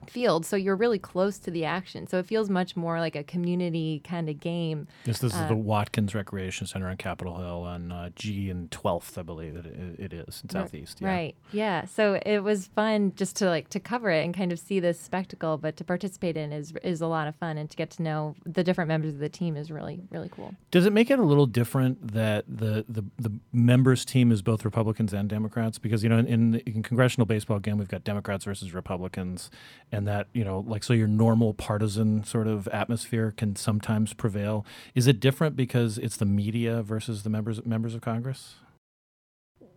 field, 0.09 0.45
so 0.45 0.55
you're 0.55 0.75
really 0.75 0.99
close 0.99 1.39
to 1.39 1.51
the 1.51 1.65
action. 1.65 2.07
So 2.07 2.19
it 2.19 2.25
feels 2.25 2.49
much 2.49 2.75
more 2.75 2.99
like 2.99 3.15
a 3.15 3.23
community 3.23 4.01
kind 4.03 4.29
of 4.29 4.39
game. 4.39 4.87
Yes, 5.05 5.19
this 5.19 5.35
uh, 5.35 5.39
is 5.39 5.47
the 5.47 5.55
Watkins 5.55 6.15
Recreation 6.15 6.67
Center 6.67 6.87
on 6.87 6.97
Capitol 6.97 7.37
Hill 7.37 7.63
on 7.63 7.91
uh, 7.91 8.09
G 8.15 8.49
and 8.49 8.69
12th, 8.71 9.17
I 9.17 9.21
believe 9.21 9.55
it, 9.55 9.65
it 9.99 10.13
is 10.13 10.41
in 10.43 10.49
Southeast. 10.49 10.99
Yeah. 11.01 11.07
Right. 11.07 11.35
Yeah. 11.51 11.85
So 11.85 12.19
it 12.25 12.39
was 12.39 12.67
fun 12.67 13.13
just 13.15 13.35
to 13.37 13.47
like 13.47 13.69
to 13.69 13.79
cover 13.79 14.09
it 14.09 14.23
and 14.23 14.35
kind 14.35 14.51
of 14.51 14.59
see 14.59 14.79
this 14.79 14.99
spectacle, 14.99 15.57
but 15.57 15.77
to 15.77 15.83
participate 15.83 16.37
in 16.37 16.51
is 16.51 16.73
is 16.83 17.01
a 17.01 17.07
lot 17.07 17.27
of 17.27 17.35
fun, 17.35 17.57
and 17.57 17.69
to 17.69 17.77
get 17.77 17.89
to 17.91 18.03
know 18.03 18.35
the 18.45 18.63
different 18.63 18.87
members 18.87 19.13
of 19.13 19.19
the 19.19 19.29
team 19.29 19.55
is 19.55 19.71
really 19.71 20.01
really 20.09 20.29
cool. 20.29 20.53
Does 20.71 20.85
it 20.85 20.93
make 20.93 21.09
it 21.09 21.19
a 21.19 21.23
little 21.23 21.45
different 21.45 22.13
that 22.13 22.45
the 22.47 22.85
the, 22.87 23.03
the 23.17 23.31
members 23.51 24.05
team 24.05 24.31
is 24.31 24.41
both 24.41 24.65
Republicans 24.65 25.13
and 25.13 25.29
Democrats? 25.29 25.77
Because 25.77 26.03
you 26.03 26.09
know 26.09 26.17
in, 26.17 26.27
in, 26.27 26.55
in 26.65 26.83
congressional 26.83 27.25
baseball 27.25 27.59
game 27.59 27.77
we've 27.77 27.87
got 27.87 28.03
Democrats 28.03 28.45
versus 28.45 28.73
Republicans 28.73 29.49
and 29.95 30.07
that 30.07 30.27
you 30.33 30.43
know 30.43 30.63
like 30.67 30.83
so 30.83 30.93
your 30.93 31.07
normal 31.07 31.53
partisan 31.53 32.23
sort 32.23 32.47
of 32.47 32.67
atmosphere 32.67 33.33
can 33.35 33.55
sometimes 33.55 34.13
prevail. 34.13 34.65
Is 34.93 35.07
it 35.07 35.19
different 35.19 35.55
because 35.55 35.97
it's 35.97 36.17
the 36.17 36.25
media 36.25 36.83
versus 36.83 37.23
the 37.23 37.29
members 37.29 37.65
members 37.65 37.95
of 37.95 38.01
congress? 38.01 38.55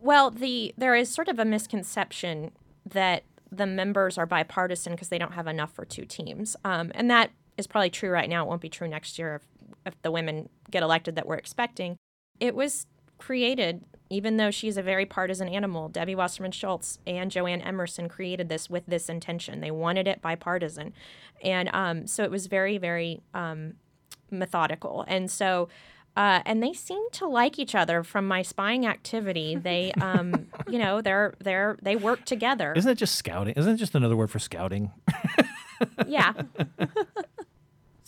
Well 0.00 0.30
the 0.30 0.74
there 0.76 0.94
is 0.94 1.08
sort 1.08 1.28
of 1.28 1.38
a 1.38 1.44
misconception 1.44 2.50
that 2.84 3.22
the 3.50 3.66
members 3.66 4.18
are 4.18 4.26
bipartisan 4.26 4.92
because 4.92 5.08
they 5.08 5.18
don't 5.18 5.32
have 5.32 5.46
enough 5.46 5.72
for 5.72 5.84
two 5.84 6.04
teams. 6.04 6.56
Um, 6.64 6.92
and 6.94 7.10
that 7.10 7.30
is 7.56 7.66
probably 7.66 7.90
true 7.90 8.10
right 8.10 8.28
now. 8.28 8.44
It 8.44 8.48
won't 8.48 8.60
be 8.60 8.68
true 8.68 8.88
next 8.88 9.18
year 9.18 9.36
if, 9.36 9.42
if 9.86 10.02
the 10.02 10.10
women 10.10 10.48
get 10.70 10.82
elected 10.82 11.16
that 11.16 11.26
we're 11.26 11.36
expecting. 11.36 11.96
It 12.40 12.54
was 12.54 12.86
created 13.16 13.84
even 14.10 14.36
though 14.36 14.50
she's 14.50 14.76
a 14.76 14.82
very 14.82 15.04
partisan 15.06 15.48
animal, 15.48 15.88
Debbie 15.88 16.14
Wasserman 16.14 16.52
Schultz 16.52 16.98
and 17.06 17.30
Jo 17.30 17.46
Ann 17.46 17.60
Emerson 17.60 18.08
created 18.08 18.48
this 18.48 18.70
with 18.70 18.86
this 18.86 19.08
intention. 19.08 19.60
They 19.60 19.70
wanted 19.70 20.08
it 20.08 20.22
bipartisan. 20.22 20.94
And 21.42 21.68
um, 21.72 22.06
so 22.06 22.24
it 22.24 22.30
was 22.30 22.46
very, 22.46 22.78
very 22.78 23.20
um, 23.34 23.74
methodical. 24.30 25.04
And 25.06 25.30
so, 25.30 25.68
uh, 26.16 26.40
and 26.46 26.62
they 26.62 26.72
seem 26.72 27.02
to 27.12 27.26
like 27.26 27.58
each 27.58 27.74
other 27.74 28.02
from 28.02 28.26
my 28.26 28.42
spying 28.42 28.86
activity. 28.86 29.56
They, 29.56 29.92
um, 30.00 30.46
you 30.68 30.78
know, 30.78 31.00
they're, 31.02 31.34
they're, 31.40 31.76
they 31.82 31.96
work 31.96 32.24
together. 32.24 32.72
Isn't 32.76 32.90
it 32.90 32.98
just 32.98 33.16
scouting? 33.16 33.54
Isn't 33.56 33.74
it 33.74 33.78
just 33.78 33.94
another 33.94 34.16
word 34.16 34.30
for 34.30 34.38
scouting? 34.38 34.90
yeah. 36.06 36.32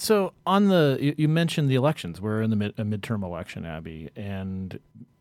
So 0.00 0.32
on 0.46 0.68
the 0.68 0.96
you, 0.98 1.14
you, 1.18 1.28
mentioned 1.28 1.68
the 1.68 1.74
elections. 1.74 2.22
We're 2.22 2.40
in 2.40 2.48
the 2.48 2.56
mid, 2.56 2.72
a 2.78 2.84
midterm 2.84 3.22
election, 3.22 3.66
Abby, 3.66 4.08
and 4.16 4.80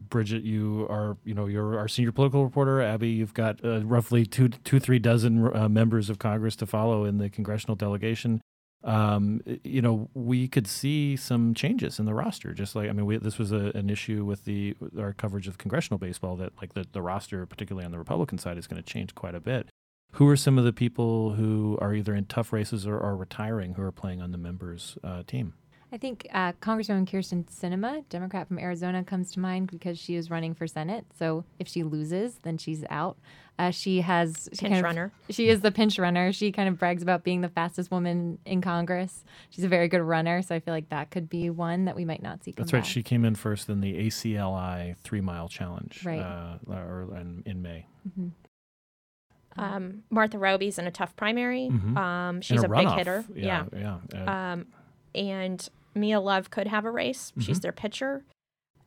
Bridget, 0.10 0.44
you 0.44 0.88
are 0.90 1.18
you 1.24 1.34
know 1.34 1.48
you're 1.48 1.78
our 1.78 1.88
senior 1.88 2.12
political 2.12 2.44
reporter. 2.44 2.82
Abby, 2.82 3.10
you've 3.10 3.34
got 3.34 3.64
uh, 3.64 3.84
roughly 3.86 4.26
two 4.26 4.50
two 4.50 4.80
three 4.80 5.00
dozen 5.00 5.56
uh, 5.56 5.70
members 5.70 6.10
of 6.10 6.20
Congress 6.20 6.56
to 6.58 6.66
follow 6.66 7.06
in 7.06 7.18
the 7.18 7.30
congressional 7.30 7.76
delegation. 7.76 8.42
Um, 8.84 9.42
you 9.64 9.82
know, 9.82 10.10
we 10.14 10.48
could 10.48 10.66
see 10.66 11.18
some 11.18 11.54
changes 11.54 12.00
in 12.00 12.06
the 12.06 12.14
roster. 12.14 12.54
Just 12.54 12.76
like 12.76 12.90
I 12.90 12.94
mean, 12.94 13.06
we, 13.06 13.18
this 13.18 13.38
was 13.38 13.52
a, 13.52 13.72
an 13.76 13.90
issue 13.90 14.24
with 14.24 14.46
the 14.46 14.76
our 14.98 15.14
coverage 15.14 15.48
of 15.48 15.58
congressional 15.58 15.98
baseball 15.98 16.36
that 16.38 16.54
like 16.62 16.74
the, 16.74 16.86
the 16.92 17.02
roster, 17.02 17.46
particularly 17.46 17.86
on 17.86 17.92
the 17.92 18.00
Republican 18.00 18.38
side, 18.38 18.58
is 18.58 18.68
going 18.68 18.82
to 18.82 18.88
change 18.88 19.16
quite 19.16 19.36
a 19.36 19.42
bit. 19.42 19.70
Who 20.14 20.28
are 20.30 20.38
some 20.38 20.58
of 20.58 20.64
the 20.64 20.74
people 20.74 21.34
who 21.34 21.78
are 21.82 21.94
either 21.94 22.16
in 22.16 22.26
tough 22.26 22.52
races 22.52 22.88
or 22.88 23.00
are 23.00 23.16
retiring 23.16 23.76
who 23.76 23.84
are 23.84 23.92
playing 23.92 24.22
on 24.22 24.32
the 24.32 24.38
members' 24.38 24.98
uh, 25.04 25.24
team? 25.28 25.54
I 25.92 25.98
think 25.98 26.28
uh, 26.34 26.52
Congresswoman 26.62 27.08
Kyrsten 27.10 27.46
Sinema, 27.46 28.04
Democrat 28.10 28.48
from 28.48 28.60
Arizona, 28.60 29.04
comes 29.04 29.32
to 29.32 29.40
mind 29.40 29.72
because 29.72 29.98
she 29.98 30.16
is 30.16 30.30
running 30.30 30.54
for 30.54 30.68
Senate. 30.68 31.06
So 31.18 31.46
if 31.58 31.68
she 31.68 31.84
loses, 31.84 32.36
then 32.44 32.58
she's 32.60 32.84
out. 32.90 33.18
Uh, 33.58 33.72
she 33.72 34.02
has 34.02 34.48
she 34.54 34.60
pinch 34.68 34.74
kind 34.74 34.76
of, 34.76 34.84
runner. 34.84 35.12
She 35.32 35.50
is 35.50 35.62
the 35.62 35.72
pinch 35.72 36.00
runner. 36.00 36.32
She 36.32 36.52
kind 36.52 36.70
of 36.70 36.78
brags 36.78 37.02
about 37.02 37.24
being 37.24 37.42
the 37.42 37.50
fastest 37.50 37.92
woman 37.92 38.38
in 38.46 38.62
Congress. 38.62 39.26
She's 39.50 39.66
a 39.66 39.68
very 39.68 39.88
good 39.88 40.02
runner, 40.02 40.42
so 40.42 40.56
I 40.56 40.60
feel 40.60 40.74
like 40.74 40.90
that 40.90 41.10
could 41.12 41.28
be 41.28 41.50
one 41.50 41.86
that 41.86 41.96
we 41.96 42.06
might 42.06 42.22
not 42.22 42.44
see. 42.44 42.52
That's 42.56 42.72
right. 42.72 42.84
Back. 42.84 42.90
She 42.90 43.04
came 43.04 43.26
in 43.26 43.36
first 43.36 43.68
in 43.68 43.82
the 43.82 44.08
ACLI 44.08 44.96
three 44.98 45.22
mile 45.22 45.50
challenge, 45.50 46.06
right, 46.06 46.20
uh, 46.20 46.58
or 46.70 47.10
in, 47.20 47.44
in 47.46 47.62
May. 47.62 47.86
Mm-hmm. 48.08 48.28
Um, 49.62 50.04
Martha 50.10 50.38
Roby's 50.38 50.78
in 50.80 50.88
a 50.88 50.92
tough 50.92 51.16
primary. 51.18 51.70
Mhm. 51.70 51.98
Um, 51.98 52.42
she's 52.42 52.64
And 52.64 52.72
a, 52.72 52.78
big 52.78 52.88
hitter. 52.92 53.26
Yeah, 53.36 53.66
yeah. 53.76 53.98
Uh, 54.16 54.32
Um, 54.32 54.68
and 55.14 55.68
Mia 55.96 56.20
Love 56.20 56.50
could 56.50 56.68
have 56.68 56.86
a 56.86 56.92
race. 56.92 57.32
Mm-hmm. 57.32 57.42
She's 57.42 57.60
their 57.60 57.72
pitcher. 57.72 58.24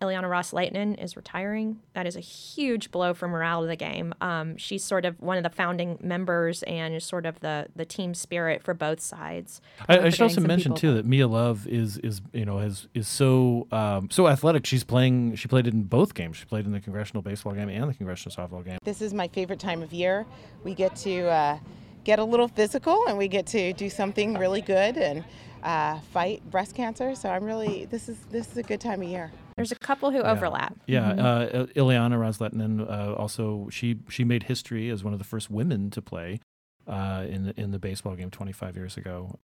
Ileana 0.03 0.29
Ros-Lehtinen 0.29 1.01
is 1.01 1.17
retiring. 1.17 1.79
That 1.95 2.09
is 2.09 2.17
a 2.17 2.21
huge 2.21 2.91
blow 2.91 3.15
for 3.15 3.29
morale 3.29 3.63
of 3.63 3.69
the 3.69 3.77
game. 3.77 4.13
Um, 4.21 4.57
she's 4.57 4.83
sort 4.83 5.05
of 5.05 5.21
one 5.21 5.37
of 5.37 5.45
the 5.45 5.51
founding 5.51 5.97
members 6.03 6.65
and 6.65 6.93
is 6.93 7.05
sort 7.05 7.25
of 7.25 7.39
the 7.39 7.69
the 7.77 7.85
team 7.85 8.13
spirit 8.13 8.65
for 8.65 8.75
both 8.75 9.01
sides. 9.01 9.61
I, 9.89 10.01
I 10.01 10.09
should 10.09 10.23
also 10.23 10.41
mention 10.41 10.73
people, 10.73 10.79
too 10.79 10.95
that 10.95 11.07
Mia 11.07 11.29
Love 11.29 11.69
is 11.69 11.99
is 11.99 12.21
you 12.33 12.45
know 12.45 12.59
is 12.59 12.89
is 12.95 13.07
so 13.07 13.69
um, 13.71 14.11
so 14.11 14.27
athletic. 14.27 14.67
She's 14.67 14.83
playing. 14.83 15.37
She 15.37 15.47
played 15.47 15.69
in 15.69 15.85
both 15.85 16.15
games. 16.15 16.37
She 16.37 16.47
played 16.47 16.67
in 16.67 16.73
the 16.73 16.81
congressional 16.81 17.23
baseball 17.23 17.53
game 17.53 17.69
and 17.69 17.89
the 17.89 17.95
congressional 17.95 18.35
softball 18.35 18.65
game. 18.65 18.79
This 18.83 19.03
is 19.03 19.15
my 19.15 19.29
favorite 19.29 19.61
time 19.61 19.83
of 19.83 19.93
year. 19.93 20.27
We 20.65 20.75
get 20.75 20.97
to 20.97 21.29
uh, 21.29 21.59
get 22.05 22.19
a 22.19 22.25
little 22.25 22.49
physical 22.49 23.05
and 23.09 23.17
we 23.19 23.29
get 23.29 23.47
to 23.47 23.73
do 23.73 23.89
something 23.91 24.35
really 24.35 24.61
good 24.61 24.97
and 24.97 25.25
uh, 25.63 25.99
fight 26.13 26.43
breast 26.51 26.75
cancer. 26.75 27.15
So 27.15 27.29
I'm 27.31 27.45
really 27.45 27.85
this 27.87 28.09
is 28.09 28.19
this 28.31 28.51
is 28.51 28.57
a 28.57 28.63
good 28.63 28.81
time 28.81 29.03
of 29.03 29.09
year. 29.09 29.31
There's 29.57 29.73
a 29.73 29.77
couple 29.77 30.11
who 30.11 30.21
overlap. 30.23 30.75
Yeah, 30.87 31.13
Mm-hmm. 31.13 31.57
uh, 31.61 31.67
Ileana 31.77 32.19
Ros-Lehtinen 32.19 32.81
uh, 32.91 33.15
also 33.15 33.69
she 33.71 33.99
she 34.09 34.25
made 34.25 34.45
history 34.45 34.89
as 34.91 35.05
one 35.05 35.13
of 35.13 35.19
the 35.19 35.25
first 35.25 35.51
women 35.51 35.91
to 35.91 36.03
play 36.03 36.41
uh, 36.89 37.25
in 37.29 37.47
the, 37.47 37.61
in 37.61 37.71
the 37.71 37.79
baseball 37.79 38.17
game 38.17 38.31
25 38.31 38.77
years 38.77 38.97
ago. 38.97 39.39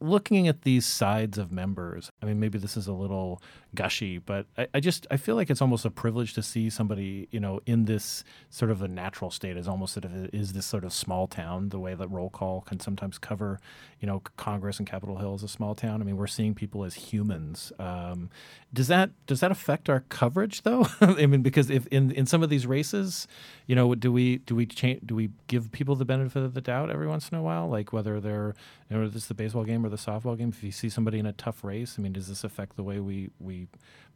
Looking 0.00 0.48
at 0.48 0.62
these 0.62 0.84
sides 0.86 1.38
of 1.38 1.50
members, 1.52 2.10
I 2.22 2.26
mean, 2.26 2.40
maybe 2.40 2.58
this 2.58 2.76
is 2.76 2.86
a 2.86 2.92
little 2.92 3.40
gushy, 3.74 4.18
but 4.18 4.46
I, 4.56 4.68
I 4.74 4.80
just 4.80 5.06
I 5.10 5.16
feel 5.16 5.34
like 5.34 5.50
it's 5.50 5.62
almost 5.62 5.84
a 5.84 5.90
privilege 5.90 6.34
to 6.34 6.42
see 6.42 6.70
somebody 6.70 7.28
you 7.30 7.40
know 7.40 7.60
in 7.66 7.84
this 7.86 8.24
sort 8.50 8.70
of 8.70 8.82
a 8.82 8.88
natural 8.88 9.30
state 9.30 9.56
is 9.56 9.66
almost 9.68 9.94
sort 9.94 10.04
of 10.04 10.34
is 10.34 10.52
this 10.52 10.66
sort 10.66 10.84
of 10.84 10.92
small 10.92 11.26
town. 11.26 11.70
The 11.70 11.78
way 11.78 11.94
that 11.94 12.08
roll 12.08 12.30
call 12.30 12.62
can 12.62 12.80
sometimes 12.80 13.18
cover, 13.18 13.60
you 14.00 14.06
know, 14.06 14.22
Congress 14.36 14.78
and 14.78 14.88
Capitol 14.88 15.18
Hill 15.18 15.34
is 15.34 15.42
a 15.42 15.48
small 15.48 15.74
town. 15.74 16.00
I 16.00 16.04
mean, 16.04 16.16
we're 16.16 16.26
seeing 16.26 16.54
people 16.54 16.84
as 16.84 16.94
humans. 16.94 17.72
Um, 17.78 18.30
does 18.72 18.88
that 18.88 19.10
does 19.26 19.40
that 19.40 19.50
affect 19.50 19.88
our 19.88 20.04
coverage 20.08 20.62
though? 20.62 20.86
I 21.00 21.26
mean, 21.26 21.42
because 21.42 21.70
if 21.70 21.86
in, 21.88 22.10
in 22.10 22.26
some 22.26 22.42
of 22.42 22.50
these 22.50 22.66
races, 22.66 23.26
you 23.66 23.74
know, 23.74 23.94
do 23.94 24.12
we 24.12 24.38
do 24.38 24.54
we 24.54 24.66
change 24.66 25.00
do 25.06 25.14
we 25.14 25.30
give 25.46 25.72
people 25.72 25.96
the 25.96 26.04
benefit 26.04 26.42
of 26.42 26.54
the 26.54 26.60
doubt 26.60 26.90
every 26.90 27.06
once 27.06 27.28
in 27.28 27.38
a 27.38 27.42
while, 27.42 27.68
like 27.68 27.92
whether 27.92 28.20
they're 28.20 28.54
you 28.88 28.96
know, 28.96 29.02
whether 29.02 29.16
it's 29.16 29.26
the 29.26 29.34
baseball 29.34 29.64
game 29.64 29.84
or 29.84 29.88
the 29.94 30.10
softball 30.10 30.36
game? 30.36 30.48
If 30.50 30.62
you 30.64 30.72
see 30.72 30.88
somebody 30.88 31.18
in 31.18 31.26
a 31.26 31.32
tough 31.32 31.62
race, 31.64 31.96
I 31.98 32.02
mean, 32.02 32.12
does 32.12 32.28
this 32.28 32.44
affect 32.44 32.76
the 32.76 32.82
way 32.82 33.00
we 33.00 33.30
we 33.38 33.68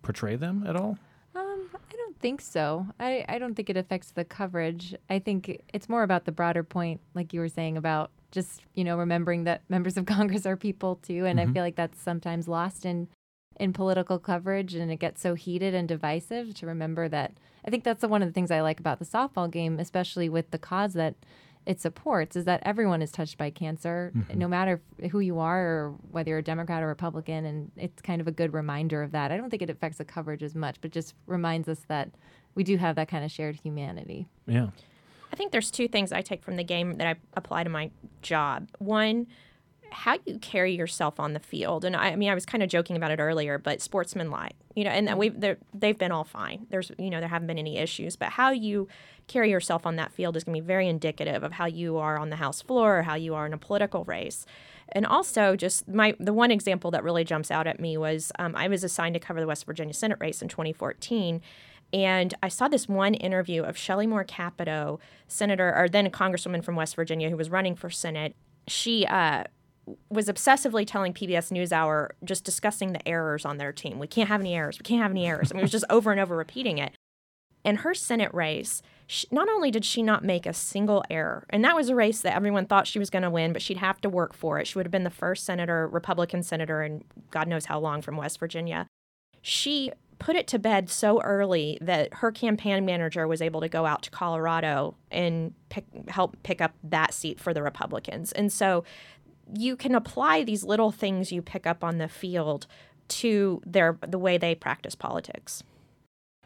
portray 0.02 0.36
them 0.36 0.64
at 0.66 0.76
all? 0.76 0.98
Um, 1.34 1.68
I 1.74 1.96
don't 1.96 2.18
think 2.18 2.40
so. 2.40 2.86
I, 2.98 3.24
I 3.28 3.38
don't 3.38 3.54
think 3.54 3.70
it 3.70 3.76
affects 3.76 4.10
the 4.10 4.24
coverage. 4.24 4.94
I 5.08 5.18
think 5.18 5.62
it's 5.72 5.88
more 5.88 6.02
about 6.02 6.24
the 6.24 6.32
broader 6.32 6.64
point, 6.64 7.00
like 7.14 7.32
you 7.32 7.40
were 7.40 7.48
saying 7.48 7.76
about 7.76 8.10
just 8.32 8.62
you 8.74 8.84
know 8.84 8.96
remembering 8.98 9.44
that 9.44 9.62
members 9.68 9.96
of 9.96 10.06
Congress 10.16 10.46
are 10.46 10.56
people 10.56 10.96
too, 10.96 11.26
and 11.26 11.38
Mhm. 11.38 11.48
I 11.50 11.52
feel 11.52 11.62
like 11.62 11.76
that's 11.76 12.00
sometimes 12.00 12.48
lost 12.48 12.84
in 12.84 13.08
in 13.60 13.72
political 13.72 14.20
coverage, 14.20 14.74
and 14.76 14.90
it 14.92 15.00
gets 15.00 15.20
so 15.20 15.34
heated 15.34 15.74
and 15.74 15.88
divisive. 15.88 16.54
To 16.54 16.66
remember 16.66 17.08
that, 17.08 17.32
I 17.64 17.70
think 17.70 17.82
that's 17.84 18.00
the, 18.00 18.08
one 18.08 18.22
of 18.22 18.28
the 18.28 18.32
things 18.32 18.50
I 18.52 18.60
like 18.60 18.78
about 18.78 19.00
the 19.00 19.04
softball 19.04 19.50
game, 19.50 19.78
especially 19.80 20.28
with 20.28 20.50
the 20.52 20.58
cause 20.58 20.92
that 20.94 21.14
it 21.68 21.82
supports, 21.82 22.34
is 22.34 22.46
that 22.46 22.62
everyone 22.64 23.02
is 23.02 23.12
touched 23.12 23.36
by 23.36 23.50
cancer, 23.50 24.10
mm-hmm. 24.16 24.38
no 24.38 24.48
matter 24.48 24.80
who 25.10 25.20
you 25.20 25.38
are 25.38 25.60
or 25.60 25.94
whether 26.10 26.30
you're 26.30 26.38
a 26.38 26.42
Democrat 26.42 26.82
or 26.82 26.86
Republican, 26.86 27.44
and 27.44 27.70
it's 27.76 28.00
kind 28.00 28.22
of 28.22 28.26
a 28.26 28.30
good 28.30 28.54
reminder 28.54 29.02
of 29.02 29.12
that. 29.12 29.30
I 29.30 29.36
don't 29.36 29.50
think 29.50 29.60
it 29.60 29.68
affects 29.68 29.98
the 29.98 30.04
coverage 30.06 30.42
as 30.42 30.54
much, 30.54 30.76
but 30.80 30.92
just 30.92 31.12
reminds 31.26 31.68
us 31.68 31.80
that 31.88 32.08
we 32.54 32.64
do 32.64 32.78
have 32.78 32.96
that 32.96 33.08
kind 33.08 33.22
of 33.22 33.30
shared 33.30 33.56
humanity. 33.56 34.26
Yeah. 34.46 34.68
I 35.30 35.36
think 35.36 35.52
there's 35.52 35.70
two 35.70 35.88
things 35.88 36.10
I 36.10 36.22
take 36.22 36.42
from 36.42 36.56
the 36.56 36.64
game 36.64 36.96
that 36.96 37.06
I 37.06 37.16
apply 37.34 37.64
to 37.64 37.70
my 37.70 37.90
job. 38.22 38.70
One, 38.78 39.26
how 39.90 40.18
you 40.26 40.38
carry 40.38 40.74
yourself 40.74 41.18
on 41.18 41.32
the 41.32 41.40
field, 41.40 41.84
and 41.84 41.96
I, 41.96 42.10
I 42.10 42.16
mean, 42.16 42.30
I 42.30 42.34
was 42.34 42.46
kind 42.46 42.62
of 42.62 42.68
joking 42.68 42.96
about 42.96 43.10
it 43.10 43.20
earlier, 43.20 43.58
but 43.58 43.80
sportsmanlike, 43.80 44.54
you 44.74 44.84
know, 44.84 44.90
and 44.90 45.18
we 45.18 45.30
they've 45.30 45.98
been 45.98 46.12
all 46.12 46.24
fine. 46.24 46.66
There's, 46.70 46.92
you 46.98 47.10
know, 47.10 47.20
there 47.20 47.28
haven't 47.28 47.48
been 47.48 47.58
any 47.58 47.78
issues, 47.78 48.16
but 48.16 48.30
how 48.30 48.50
you 48.50 48.88
carry 49.26 49.50
yourself 49.50 49.86
on 49.86 49.96
that 49.96 50.12
field 50.12 50.36
is 50.36 50.44
going 50.44 50.56
to 50.56 50.62
be 50.62 50.66
very 50.66 50.88
indicative 50.88 51.42
of 51.42 51.52
how 51.52 51.66
you 51.66 51.98
are 51.98 52.18
on 52.18 52.30
the 52.30 52.36
House 52.36 52.62
floor 52.62 52.98
or 52.98 53.02
how 53.02 53.14
you 53.14 53.34
are 53.34 53.46
in 53.46 53.52
a 53.52 53.58
political 53.58 54.04
race. 54.04 54.46
And 54.90 55.04
also, 55.04 55.54
just 55.54 55.86
my 55.86 56.14
the 56.18 56.32
one 56.32 56.50
example 56.50 56.90
that 56.92 57.04
really 57.04 57.24
jumps 57.24 57.50
out 57.50 57.66
at 57.66 57.78
me 57.78 57.96
was 57.96 58.32
um, 58.38 58.56
I 58.56 58.68
was 58.68 58.84
assigned 58.84 59.14
to 59.14 59.20
cover 59.20 59.40
the 59.40 59.46
West 59.46 59.66
Virginia 59.66 59.94
Senate 59.94 60.18
race 60.20 60.40
in 60.40 60.48
2014, 60.48 61.42
and 61.92 62.34
I 62.42 62.48
saw 62.48 62.68
this 62.68 62.88
one 62.88 63.14
interview 63.14 63.62
of 63.62 63.76
Shelley 63.76 64.06
Moore 64.06 64.24
Capito, 64.24 65.00
senator 65.26 65.74
or 65.76 65.88
then 65.88 66.06
a 66.06 66.10
congresswoman 66.10 66.62
from 66.62 66.76
West 66.76 66.96
Virginia 66.96 67.30
who 67.30 67.36
was 67.36 67.50
running 67.50 67.74
for 67.74 67.90
Senate. 67.90 68.34
She 68.66 69.06
uh, 69.06 69.44
was 70.10 70.28
obsessively 70.28 70.86
telling 70.86 71.12
PBS 71.12 71.52
NewsHour, 71.52 72.10
just 72.24 72.44
discussing 72.44 72.92
the 72.92 73.06
errors 73.08 73.44
on 73.44 73.58
their 73.58 73.72
team. 73.72 73.98
We 73.98 74.06
can't 74.06 74.28
have 74.28 74.40
any 74.40 74.54
errors. 74.54 74.78
We 74.78 74.84
can't 74.84 75.02
have 75.02 75.10
any 75.10 75.26
errors. 75.26 75.50
I 75.50 75.54
mean, 75.54 75.60
it 75.60 75.64
was 75.64 75.72
just 75.72 75.84
over 75.90 76.10
and 76.10 76.20
over 76.20 76.36
repeating 76.36 76.78
it. 76.78 76.92
In 77.64 77.76
her 77.76 77.94
Senate 77.94 78.32
race, 78.32 78.82
she, 79.06 79.26
not 79.30 79.48
only 79.48 79.70
did 79.70 79.84
she 79.84 80.02
not 80.02 80.24
make 80.24 80.46
a 80.46 80.52
single 80.52 81.02
error, 81.10 81.46
and 81.50 81.64
that 81.64 81.74
was 81.74 81.88
a 81.88 81.94
race 81.94 82.20
that 82.20 82.34
everyone 82.34 82.66
thought 82.66 82.86
she 82.86 82.98
was 82.98 83.10
going 83.10 83.22
to 83.22 83.30
win, 83.30 83.52
but 83.52 83.62
she'd 83.62 83.78
have 83.78 84.00
to 84.02 84.08
work 84.08 84.34
for 84.34 84.58
it. 84.58 84.66
She 84.66 84.78
would 84.78 84.86
have 84.86 84.92
been 84.92 85.04
the 85.04 85.10
first 85.10 85.44
senator, 85.44 85.88
Republican 85.88 86.42
senator, 86.42 86.82
in 86.82 87.04
God 87.30 87.48
knows 87.48 87.66
how 87.66 87.78
long 87.78 88.02
from 88.02 88.16
West 88.16 88.38
Virginia. 88.38 88.86
She 89.42 89.92
put 90.18 90.36
it 90.36 90.46
to 90.48 90.58
bed 90.58 90.90
so 90.90 91.20
early 91.22 91.78
that 91.80 92.12
her 92.14 92.32
campaign 92.32 92.84
manager 92.84 93.26
was 93.26 93.40
able 93.40 93.60
to 93.60 93.68
go 93.68 93.86
out 93.86 94.02
to 94.02 94.10
Colorado 94.10 94.96
and 95.10 95.54
pick, 95.68 95.84
help 96.08 96.36
pick 96.42 96.60
up 96.60 96.74
that 96.82 97.14
seat 97.14 97.40
for 97.40 97.54
the 97.54 97.62
Republicans. 97.62 98.32
And 98.32 98.52
so 98.52 98.84
you 99.54 99.76
can 99.76 99.94
apply 99.94 100.44
these 100.44 100.64
little 100.64 100.90
things 100.90 101.32
you 101.32 101.42
pick 101.42 101.66
up 101.66 101.82
on 101.84 101.98
the 101.98 102.08
field 102.08 102.66
to 103.08 103.62
their 103.64 103.98
the 104.06 104.18
way 104.18 104.38
they 104.38 104.54
practice 104.54 104.94
politics. 104.94 105.62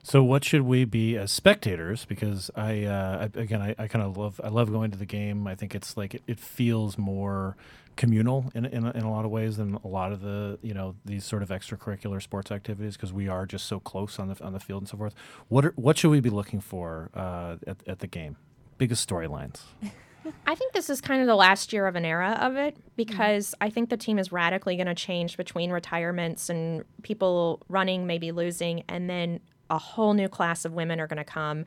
So, 0.05 0.25
what 0.25 0.45
should 0.45 0.63
we 0.63 0.85
be 0.85 1.17
as 1.17 1.31
spectators? 1.31 2.05
Because 2.05 2.51
I, 2.57 2.85
uh, 2.85 3.29
I 3.37 3.41
again, 3.41 3.63
I, 3.63 3.75
I 3.79 3.87
kind 3.87 4.05
of 4.05 4.17
love, 4.17 4.41
I 4.43 4.49
love 4.49 4.71
going 4.71 4.91
to 4.91 4.99
the 4.99 5.07
game. 5.07 5.47
I 5.47 5.55
think 5.55 5.77
it's 5.77 5.97
like 5.97 6.15
it, 6.15 6.23
it 6.27 6.41
feels 6.41 6.99
more 6.99 7.57
communal 7.95 8.51
in, 8.55 8.65
in 8.65 8.87
in 8.87 9.03
a 9.03 9.11
lot 9.11 9.25
of 9.25 9.31
ways 9.31 9.59
than 9.59 9.75
a 9.85 9.87
lot 9.87 10.13
of 10.13 10.23
the 10.23 10.59
you 10.63 10.75
know 10.75 10.97
these 11.05 11.25
sort 11.25 11.43
of 11.43 11.51
extracurricular 11.51 12.21
sports 12.23 12.51
activities 12.51 12.97
because 12.97 13.13
we 13.13 13.29
are 13.29 13.47
just 13.47 13.67
so 13.67 13.79
close 13.79 14.19
on 14.19 14.29
the 14.29 14.43
on 14.43 14.53
the 14.53 14.61
field 14.61 14.83
and 14.83 14.89
so 14.89 14.97
forth. 14.97 15.15
What 15.49 15.67
are, 15.67 15.73
what 15.77 15.99
should 15.99 16.11
we 16.11 16.21
be 16.21 16.31
looking 16.31 16.61
for 16.61 17.11
uh, 17.15 17.57
at 17.67 17.77
at 17.87 17.99
the 18.01 18.09
game? 18.09 18.37
Biggest 18.79 19.09
storylines. 19.09 19.61
I 20.47 20.55
think 20.55 20.73
this 20.73 20.91
is 20.91 21.00
kind 21.00 21.21
of 21.21 21.26
the 21.26 21.35
last 21.35 21.73
year 21.73 21.87
of 21.87 21.97
an 21.97 22.05
era 22.05 22.38
of 22.41 22.57
it 22.57 22.76
because 22.97 23.55
I 23.61 23.71
think 23.71 23.91
the 23.91 23.97
team 23.97 24.19
is 24.19 24.33
radically 24.33 24.76
going 24.76 24.87
to 24.87 24.95
change 24.95 25.37
between 25.37 25.71
retirements 25.71 26.49
and 26.49 26.85
people 27.02 27.62
running, 27.69 28.07
maybe 28.07 28.33
losing, 28.33 28.85
and 28.88 29.09
then 29.09 29.41
a 29.71 29.79
whole 29.79 30.14
new 30.14 30.29
class 30.29 30.64
of 30.64 30.73
women 30.73 31.00
are 31.00 31.07
going 31.07 31.17
to 31.17 31.25
come 31.25 31.64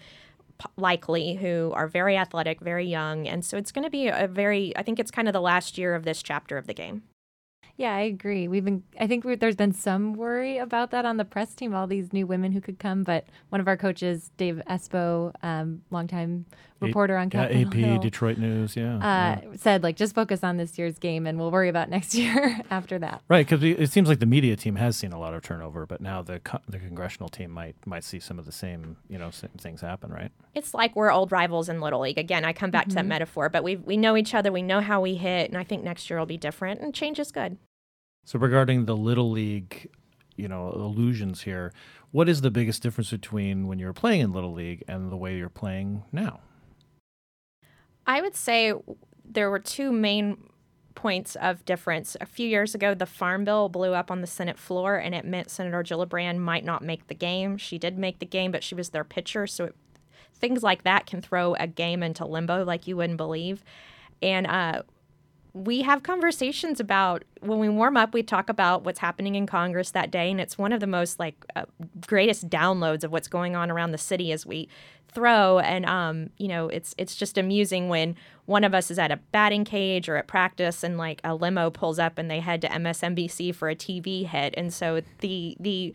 p- 0.59 0.69
likely 0.77 1.35
who 1.35 1.71
are 1.75 1.87
very 1.87 2.15
athletic, 2.17 2.61
very 2.61 2.85
young, 2.85 3.27
and 3.27 3.43
so 3.43 3.57
it's 3.57 3.71
going 3.71 3.83
to 3.83 3.89
be 3.89 4.07
a 4.07 4.27
very 4.27 4.75
I 4.77 4.83
think 4.83 4.99
it's 4.99 5.11
kind 5.11 5.27
of 5.27 5.33
the 5.33 5.41
last 5.41 5.77
year 5.77 5.95
of 5.95 6.03
this 6.03 6.21
chapter 6.21 6.57
of 6.57 6.67
the 6.67 6.73
game. 6.73 7.03
Yeah, 7.77 7.93
I 7.93 8.01
agree. 8.01 8.47
We've 8.47 8.63
been, 8.63 8.83
I 8.97 9.05
think 9.05 9.25
there's 9.39 9.57
been 9.57 9.73
some 9.73 10.13
worry 10.13 10.57
about 10.57 10.91
that 10.91 11.03
on 11.03 11.17
the 11.17 11.25
press 11.25 11.53
team, 11.53 11.75
all 11.75 11.87
these 11.87 12.13
new 12.13 12.25
women 12.25 12.53
who 12.53 12.61
could 12.61 12.79
come. 12.79 13.03
But 13.03 13.25
one 13.49 13.59
of 13.59 13.67
our 13.67 13.75
coaches, 13.75 14.31
Dave 14.37 14.61
Espo, 14.69 15.33
um, 15.43 15.81
longtime 15.91 16.45
reporter 16.79 17.17
on 17.17 17.29
Yeah, 17.31 17.47
Capitol 17.47 17.67
AP, 17.67 17.73
Hill, 17.73 17.99
Detroit 17.99 18.37
News. 18.37 18.75
Yeah, 18.75 18.95
uh, 18.95 18.99
yeah. 18.99 19.39
said 19.57 19.83
like 19.83 19.95
just 19.95 20.13
focus 20.15 20.43
on 20.43 20.57
this 20.57 20.77
year's 20.77 20.99
game 20.99 21.25
and 21.25 21.39
we'll 21.39 21.51
worry 21.51 21.69
about 21.69 21.89
next 21.95 22.15
year 22.15 22.59
after 22.69 22.99
that. 22.99 23.21
Right, 23.27 23.47
because 23.47 23.63
it 23.63 23.91
seems 23.91 24.09
like 24.09 24.19
the 24.19 24.25
media 24.25 24.55
team 24.55 24.75
has 24.75 24.97
seen 24.97 25.11
a 25.11 25.19
lot 25.19 25.33
of 25.33 25.43
turnover, 25.43 25.85
but 25.85 26.01
now 26.01 26.21
the 26.21 26.39
co- 26.39 26.61
the 26.67 26.79
congressional 26.79 27.29
team 27.29 27.51
might 27.51 27.75
might 27.85 28.03
see 28.03 28.19
some 28.19 28.39
of 28.39 28.45
the 28.45 28.51
same 28.51 28.97
you 29.09 29.17
know 29.17 29.31
same 29.31 29.51
things 29.57 29.81
happen. 29.81 30.11
Right. 30.11 30.31
It's 30.53 30.73
like 30.73 30.95
we're 30.95 31.11
old 31.11 31.31
rivals 31.31 31.69
in 31.69 31.79
Little 31.81 32.01
League. 32.01 32.17
Again, 32.17 32.45
I 32.45 32.53
come 32.53 32.71
back 32.71 32.87
to 32.89 32.95
that 32.95 33.05
metaphor, 33.05 33.49
but 33.49 33.63
we 33.63 33.75
we 33.77 33.97
know 33.97 34.17
each 34.17 34.33
other, 34.33 34.51
we 34.51 34.61
know 34.61 34.81
how 34.81 35.01
we 35.01 35.15
hit, 35.15 35.49
and 35.49 35.57
I 35.57 35.63
think 35.63 35.83
next 35.83 36.09
year 36.09 36.19
will 36.19 36.25
be 36.25 36.37
different 36.37 36.81
and 36.81 36.93
change 36.93 37.19
is 37.19 37.31
good. 37.31 37.57
So 38.25 38.39
regarding 38.39 38.85
the 38.85 38.97
little 38.97 39.29
league, 39.29 39.87
you 40.35 40.47
know, 40.47 40.71
illusions 40.71 41.41
here, 41.43 41.71
what 42.11 42.27
is 42.27 42.41
the 42.41 42.49
biggest 42.49 42.81
difference 42.81 43.11
between 43.11 43.67
when 43.67 43.77
you're 43.77 43.93
playing 43.93 44.21
in 44.21 44.33
little 44.33 44.53
league 44.53 44.83
and 44.87 45.11
the 45.11 45.17
way 45.17 45.37
you're 45.37 45.49
playing 45.49 46.03
now? 46.11 46.39
I 48.07 48.21
would 48.21 48.35
say 48.35 48.73
there 49.23 49.49
were 49.49 49.59
two 49.59 49.91
main 49.91 50.37
points 50.93 51.35
of 51.35 51.63
difference. 51.65 52.15
A 52.21 52.25
few 52.25 52.47
years 52.47 52.73
ago, 52.73 52.93
the 52.93 53.05
Farm 53.05 53.43
Bill 53.43 53.69
blew 53.69 53.93
up 53.93 54.09
on 54.09 54.21
the 54.21 54.27
Senate 54.27 54.57
floor, 54.57 54.95
and 54.95 55.13
it 55.13 55.25
meant 55.25 55.49
Senator 55.49 55.83
Gillibrand 55.83 56.37
might 56.37 56.63
not 56.63 56.83
make 56.83 57.07
the 57.07 57.13
game. 57.13 57.57
She 57.57 57.77
did 57.77 57.97
make 57.97 58.19
the 58.19 58.25
game, 58.25 58.51
but 58.51 58.63
she 58.63 58.75
was 58.75 58.89
their 58.89 59.03
pitcher, 59.03 59.45
so 59.45 59.65
it, 59.65 59.75
things 60.33 60.63
like 60.63 60.83
that 60.83 61.05
can 61.05 61.21
throw 61.21 61.55
a 61.55 61.67
game 61.67 62.01
into 62.01 62.25
limbo 62.25 62.63
like 62.63 62.87
you 62.87 62.97
wouldn't 62.97 63.17
believe. 63.17 63.63
And 64.21 64.47
uh, 64.47 64.83
we 65.55 65.81
have 65.83 66.03
conversations 66.03 66.81
about 66.81 67.23
when 67.39 67.59
we 67.59 67.69
warm 67.69 67.95
up 67.95 68.13
we 68.13 68.21
talk 68.21 68.49
about 68.49 68.83
what's 68.83 68.99
happening 68.99 69.35
in 69.35 69.47
congress 69.47 69.89
that 69.91 70.11
day 70.11 70.29
and 70.29 70.41
it's 70.41 70.57
one 70.57 70.73
of 70.73 70.81
the 70.81 70.87
most 70.87 71.17
like 71.17 71.45
uh, 71.55 71.63
greatest 72.05 72.49
downloads 72.49 73.05
of 73.05 73.11
what's 73.13 73.29
going 73.29 73.55
on 73.55 73.71
around 73.71 73.91
the 73.91 73.97
city 73.97 74.33
as 74.33 74.45
we 74.45 74.67
throw, 75.15 75.59
and 75.59 75.85
um, 75.85 76.29
you 76.37 76.47
know, 76.47 76.67
it's 76.67 76.93
it's 76.97 77.15
just 77.15 77.37
amusing 77.37 77.89
when 77.89 78.15
one 78.45 78.63
of 78.63 78.75
us 78.75 78.91
is 78.91 78.99
at 78.99 79.11
a 79.11 79.17
batting 79.31 79.65
cage 79.65 80.07
or 80.07 80.17
at 80.17 80.27
practice, 80.27 80.83
and 80.83 80.97
like 80.97 81.21
a 81.23 81.33
limo 81.33 81.71
pulls 81.71 81.97
up, 81.97 82.19
and 82.19 82.29
they 82.29 82.41
head 82.41 82.61
to 82.61 82.67
MSNBC 82.67 83.55
for 83.55 83.69
a 83.69 83.75
TV 83.75 84.27
hit, 84.27 84.53
and 84.55 84.71
so 84.71 85.01
the 85.21 85.57
the 85.59 85.93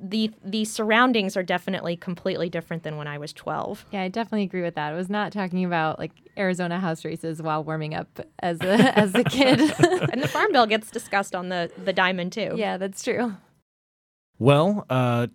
the 0.00 0.30
the 0.44 0.64
surroundings 0.64 1.36
are 1.36 1.42
definitely 1.42 1.96
completely 1.96 2.48
different 2.48 2.82
than 2.82 2.96
when 2.96 3.06
I 3.06 3.18
was 3.18 3.32
12. 3.32 3.86
Yeah, 3.92 4.02
I 4.02 4.08
definitely 4.08 4.44
agree 4.44 4.62
with 4.62 4.74
that. 4.74 4.92
I 4.92 4.96
was 4.96 5.08
not 5.08 5.32
talking 5.32 5.64
about 5.64 5.98
like 5.98 6.12
Arizona 6.36 6.78
house 6.78 7.04
races 7.04 7.40
while 7.40 7.64
warming 7.64 7.94
up 7.94 8.20
as 8.40 8.60
a 8.60 8.72
as 8.98 9.14
a 9.14 9.24
kid. 9.24 9.60
and 10.12 10.22
the 10.22 10.28
farm 10.28 10.52
bill 10.52 10.66
gets 10.66 10.90
discussed 10.90 11.34
on 11.34 11.48
the 11.48 11.70
the 11.84 11.92
diamond 11.92 12.32
too. 12.32 12.54
Yeah, 12.56 12.76
that's 12.76 13.02
true. 13.02 13.34
Well, 14.38 14.86
uh, 14.88 15.28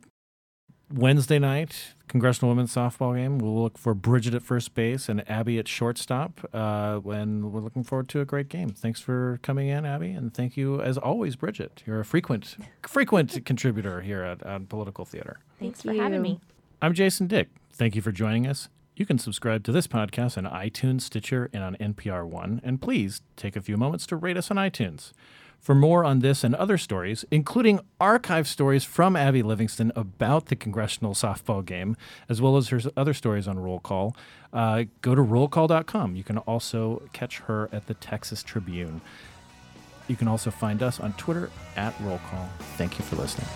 Wednesday 0.93 1.39
night, 1.39 1.95
Congressional 2.07 2.49
Women's 2.49 2.73
Softball 2.73 3.15
game. 3.15 3.39
We'll 3.39 3.59
look 3.59 3.79
for 3.79 3.95
Bridget 3.95 4.35
at 4.35 4.43
first 4.43 4.75
base 4.75 5.09
and 5.09 5.27
Abby 5.29 5.57
at 5.57 5.67
shortstop. 5.67 6.47
Uh, 6.53 6.99
and 7.05 7.51
we're 7.51 7.61
looking 7.61 7.83
forward 7.83 8.07
to 8.09 8.21
a 8.21 8.25
great 8.25 8.47
game. 8.47 8.69
Thanks 8.69 8.99
for 8.99 9.39
coming 9.41 9.69
in, 9.69 9.85
Abby, 9.85 10.11
and 10.11 10.31
thank 10.31 10.55
you 10.55 10.79
as 10.81 10.97
always, 10.97 11.35
Bridget. 11.35 11.81
You're 11.87 11.99
a 11.99 12.05
frequent 12.05 12.57
frequent 12.83 13.43
contributor 13.45 14.01
here 14.01 14.21
at, 14.21 14.45
at 14.45 14.69
Political 14.69 15.05
Theater. 15.05 15.39
Thanks 15.59 15.81
Thank 15.81 15.97
for 15.97 16.03
having 16.03 16.21
me. 16.21 16.39
I'm 16.81 16.93
Jason 16.93 17.25
Dick. 17.25 17.49
Thank 17.71 17.95
you 17.95 18.01
for 18.03 18.11
joining 18.11 18.45
us. 18.45 18.69
You 18.95 19.07
can 19.07 19.17
subscribe 19.17 19.63
to 19.63 19.71
this 19.71 19.87
podcast 19.87 20.37
on 20.37 20.45
iTunes, 20.45 21.01
Stitcher, 21.01 21.49
and 21.51 21.63
on 21.63 21.75
NPR 21.77 22.27
One. 22.27 22.61
And 22.63 22.79
please 22.79 23.21
take 23.35 23.55
a 23.55 23.61
few 23.61 23.75
moments 23.77 24.05
to 24.07 24.15
rate 24.15 24.37
us 24.37 24.51
on 24.51 24.57
iTunes. 24.57 25.11
For 25.63 25.73
more 25.73 26.03
on 26.03 26.19
this 26.19 26.43
and 26.43 26.53
other 26.55 26.77
stories, 26.77 27.23
including 27.31 27.79
archive 27.97 28.49
stories 28.49 28.83
from 28.83 29.15
Abby 29.15 29.41
Livingston 29.41 29.93
about 29.95 30.47
the 30.47 30.57
congressional 30.57 31.13
softball 31.13 31.63
game, 31.63 31.95
as 32.27 32.41
well 32.41 32.57
as 32.57 32.67
her 32.67 32.81
other 32.97 33.13
stories 33.13 33.47
on 33.47 33.57
Roll 33.57 33.79
Call, 33.79 34.13
uh, 34.51 34.83
go 34.99 35.15
to 35.15 35.21
rollcall.com. 35.21 36.17
You 36.17 36.23
can 36.25 36.37
also 36.39 37.01
catch 37.13 37.39
her 37.39 37.69
at 37.71 37.87
the 37.87 37.93
Texas 37.93 38.43
Tribune. 38.43 38.99
You 40.09 40.17
can 40.17 40.27
also 40.27 40.51
find 40.51 40.83
us 40.83 40.99
on 40.99 41.13
Twitter 41.13 41.49
at 41.77 41.97
Roll 42.01 42.19
Call. 42.29 42.49
Thank 42.75 42.99
you 42.99 43.05
for 43.05 43.15
listening. 43.15 43.47